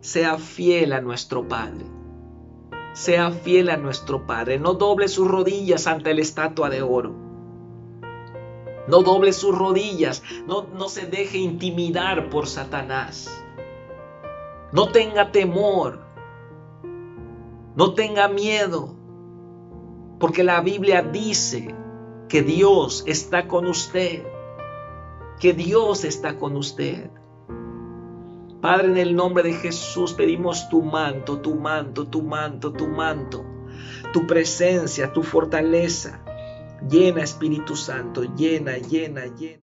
sea 0.00 0.38
fiel 0.38 0.92
a 0.92 1.00
nuestro 1.00 1.46
Padre 1.46 2.00
sea 2.92 3.30
fiel 3.30 3.70
a 3.70 3.76
nuestro 3.76 4.26
Padre. 4.26 4.58
No 4.58 4.74
doble 4.74 5.08
sus 5.08 5.28
rodillas 5.28 5.86
ante 5.86 6.14
la 6.14 6.20
estatua 6.20 6.70
de 6.70 6.82
oro. 6.82 7.14
No 8.88 9.02
doble 9.02 9.32
sus 9.32 9.56
rodillas. 9.56 10.22
No, 10.46 10.66
no 10.74 10.88
se 10.88 11.06
deje 11.06 11.38
intimidar 11.38 12.30
por 12.30 12.46
Satanás. 12.46 13.39
No 14.72 14.88
tenga 14.92 15.32
temor. 15.32 16.00
No 17.74 17.94
tenga 17.94 18.28
miedo. 18.28 18.94
Porque 20.20 20.44
la 20.44 20.60
Biblia 20.60 21.02
dice 21.02 21.74
que 22.28 22.42
Dios 22.42 23.02
está 23.06 23.48
con 23.48 23.66
usted. 23.66 24.22
Que 25.40 25.52
Dios 25.54 26.04
está 26.04 26.38
con 26.38 26.56
usted. 26.56 27.10
Padre, 28.60 28.88
en 28.88 28.96
el 28.98 29.16
nombre 29.16 29.42
de 29.42 29.54
Jesús 29.54 30.12
pedimos 30.12 30.68
tu 30.68 30.82
manto, 30.82 31.40
tu 31.40 31.54
manto, 31.54 32.06
tu 32.06 32.22
manto, 32.22 32.72
tu 32.72 32.86
manto, 32.88 33.42
tu 34.12 34.26
presencia, 34.26 35.12
tu 35.12 35.22
fortaleza. 35.22 36.22
Llena 36.88 37.22
Espíritu 37.22 37.74
Santo, 37.74 38.22
llena, 38.36 38.76
llena, 38.76 39.26
llena. 39.26 39.58